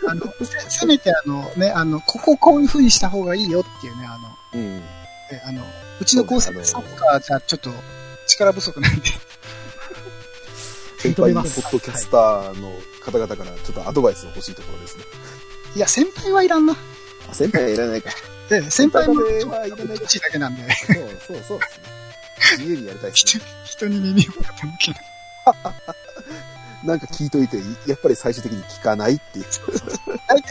[0.07, 4.83] あの、せせめてあのね、あの、こここういう風にした方がいいよっていうね、あの、うん。
[5.31, 5.63] えあの、
[5.99, 7.71] うちの高専サッカーじゃちょっと
[8.27, 9.05] 力不足なんで、
[10.97, 12.71] 先輩ポ認めますッドキャスターの
[13.03, 15.03] 方々からちょっとアドバイスを欲しいところですね。
[15.75, 16.75] いや、先輩はいらんな。
[17.29, 18.09] あ先輩はいらないか。
[18.49, 19.77] で、先輩も、いらないだ
[20.31, 20.97] けなんで、そう、
[21.27, 22.00] そう、そうですね。
[22.57, 23.45] 自由にやりたいです人ね。
[23.63, 25.01] 人に耳を傾けない。
[26.85, 29.45] なんか聞いといて、やっぱり最終的に聞かないっていう。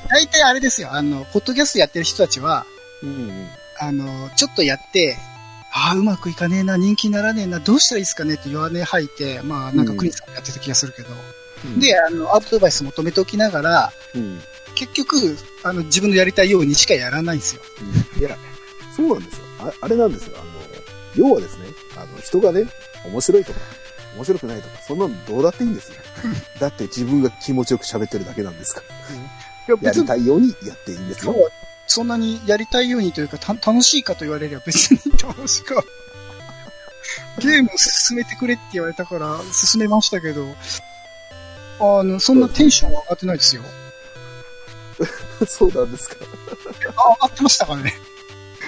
[0.09, 0.93] 大体、あれですよ。
[0.93, 2.65] あの、ポッドキャストやってる人たちは、
[3.03, 3.49] うんうん。
[3.81, 5.17] あの、ちょっとやって、
[5.73, 11.09] ああ、うまくいかねえな、人気にならねえな、どうしたらいいですかねって弱音吐いて、まあ、なんかクリスさんがやってた気がするけど、
[11.79, 14.41] で、あの、アドバイス求めておきながら、うん。
[14.75, 17.63] 結局、あの、自分のやりたいようにしかやらないんですよ。
[18.19, 18.37] いや、
[18.97, 19.45] そうなんですよ。
[19.61, 20.37] ああれなんですよ。
[20.39, 20.51] あの、
[21.17, 21.60] 要はですね、
[22.21, 22.67] 人がね、
[23.05, 23.61] 面白いとか、
[24.17, 25.97] 面白くないとか、そんなのどうだっていいんですよ。
[26.61, 28.83] だって自分が気持ちよく喋ってるだけなんですか
[29.69, 29.75] ら。
[29.75, 31.35] いや、りたいようにやっていいんですよ
[31.87, 35.83] そんなにやりたいようにというか、た楽しいかと言われれば別に楽しか。
[37.39, 40.55] ゲームを進めてくれって言われたから進めましたけど、
[41.81, 43.63] あの、そんなテンションは上がってないですよ。
[45.49, 46.17] そうなんですか。
[46.97, 47.95] あ、上がってましたからね。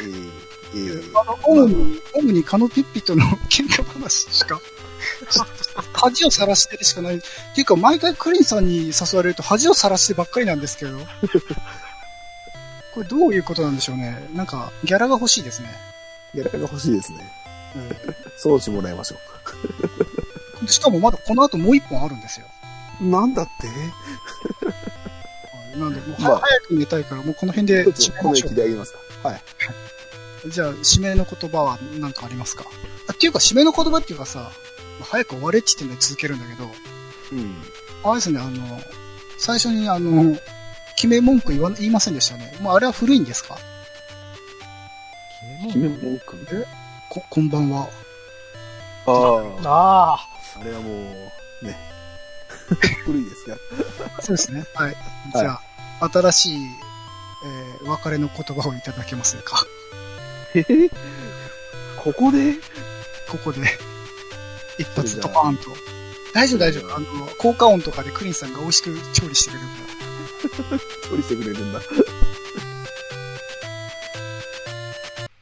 [0.00, 0.30] えー、
[0.75, 4.61] えーあの、主に、主にカノピッピとの喧嘩話しか、
[5.95, 7.16] 恥をさらしてるしかない。
[7.16, 7.20] っ
[7.55, 10.99] ていうか、毎回クリンさんに誘われると恥をさらしてばっかりなんですけど。
[12.95, 14.29] これどういうことなんでしょうね。
[14.35, 15.68] なんか、ギャラが欲しいですね。
[16.35, 17.18] ギャラが欲しいですね。
[18.37, 19.16] そうしてもらいましょ
[20.68, 22.47] しかもまだこの後もう一本あるんですよ。
[23.01, 23.05] う。
[23.09, 23.66] なんだって？
[23.66, 23.73] は
[25.77, 29.29] いなんで、もう、まあ早く寝たいから、もうこの辺でちょっとこの駅締めましょであげますか。
[29.31, 29.43] はい。
[30.45, 30.51] う。
[30.51, 32.64] じゃあ、締めの言葉は何かありますか？
[33.09, 36.70] あっていうか、締めの言葉っていうかさ、まあ早く終われって言って続けるんだけど、
[37.32, 37.57] うん。
[38.05, 38.80] あれですね、あの、
[39.38, 40.36] 最初にあの、
[40.97, 42.57] 決め文句言わ言いませんでしたね。
[42.61, 43.57] もうあれは古いんですか？
[45.66, 46.66] 決め文句？
[47.11, 47.88] こ、こんばんは。
[49.07, 49.12] あ
[49.64, 49.68] あ。
[49.68, 50.28] ああ、
[50.61, 51.76] あれはもう、ね。
[53.05, 53.57] 古いですが。
[54.20, 54.64] そうですね。
[54.74, 54.97] はい。
[55.34, 55.61] じゃ
[56.01, 56.57] あ、新しい、
[57.82, 59.64] えー、別れの言葉をいただけませんか？
[60.55, 60.90] え ー
[62.03, 62.55] ここで
[63.32, 63.61] ここで、
[64.78, 65.70] 一発ドカーンと。
[66.34, 66.94] 大丈夫大丈夫。
[66.94, 67.07] あの、
[67.38, 70.80] 効果音とかでクリンさんが美味しく調理してくれるから。
[71.09, 71.80] 処理してくれるんだ。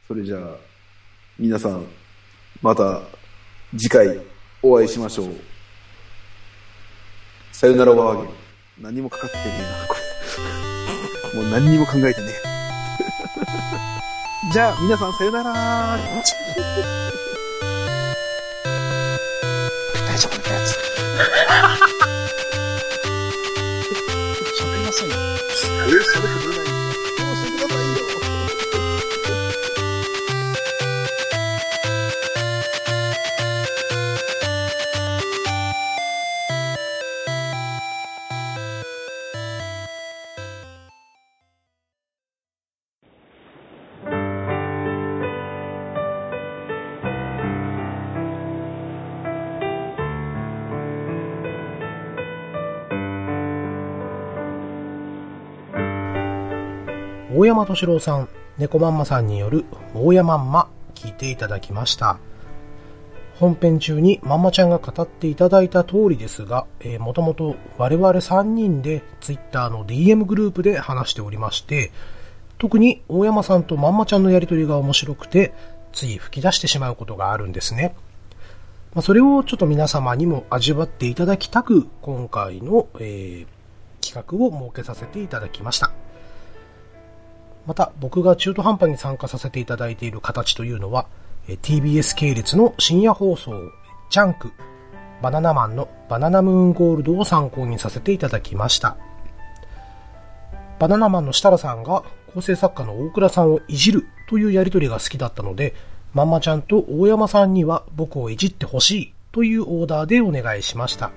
[0.07, 0.55] それじゃあ、
[1.37, 1.85] 皆さん、
[2.61, 3.01] また
[3.77, 4.21] 次回
[4.61, 5.35] お会いしましょう。
[7.51, 8.33] さよならバーゲン。
[8.79, 9.95] 何にもかかってねえな、こ
[11.33, 11.41] れ。
[11.41, 12.50] もう何にも考えてねえ。
[14.49, 16.23] じゃあ、皆さんさよなら大
[20.17, 20.71] 丈夫なやつ。
[24.57, 25.15] 喋りなさいよ。
[25.15, 26.70] えー、それ
[57.51, 62.17] 山敏郎さん、猫まんまさんによる大山まんま聞いていただきました。
[63.41, 71.91] 本編中にまんまちゃんが語っていただいた通りですが、え、もともと我々3人で Twitter の DM グループで話しておりまして、
[72.57, 75.53] 特に大山さんとまんまちゃんのやりとりが面白くて、
[75.91, 77.95] つい吹き出してしまうことがあるんですね。
[78.93, 83.61] まあ、それをちょっと皆様にも味わっていただきたく、今回の、えー
[84.01, 85.91] 企画を設けさせていただきました。
[87.65, 91.07] また、僕が中途半端に参加させていただいている形というのは、
[91.47, 93.53] TBS 系列の深夜放送、
[94.09, 94.51] ジャンク、
[95.21, 98.97] バナナマンのバナナムーンゴールドを参考にさせていただきました。
[100.79, 102.03] バナナマンの設楽さんが
[102.33, 105.75] 構成作家の大倉さんをいじるというやりとりが好きだったので、
[106.13, 111.11] まんまちゃんと大山さんには僕をいじってほしいというオーダーでお願いしました。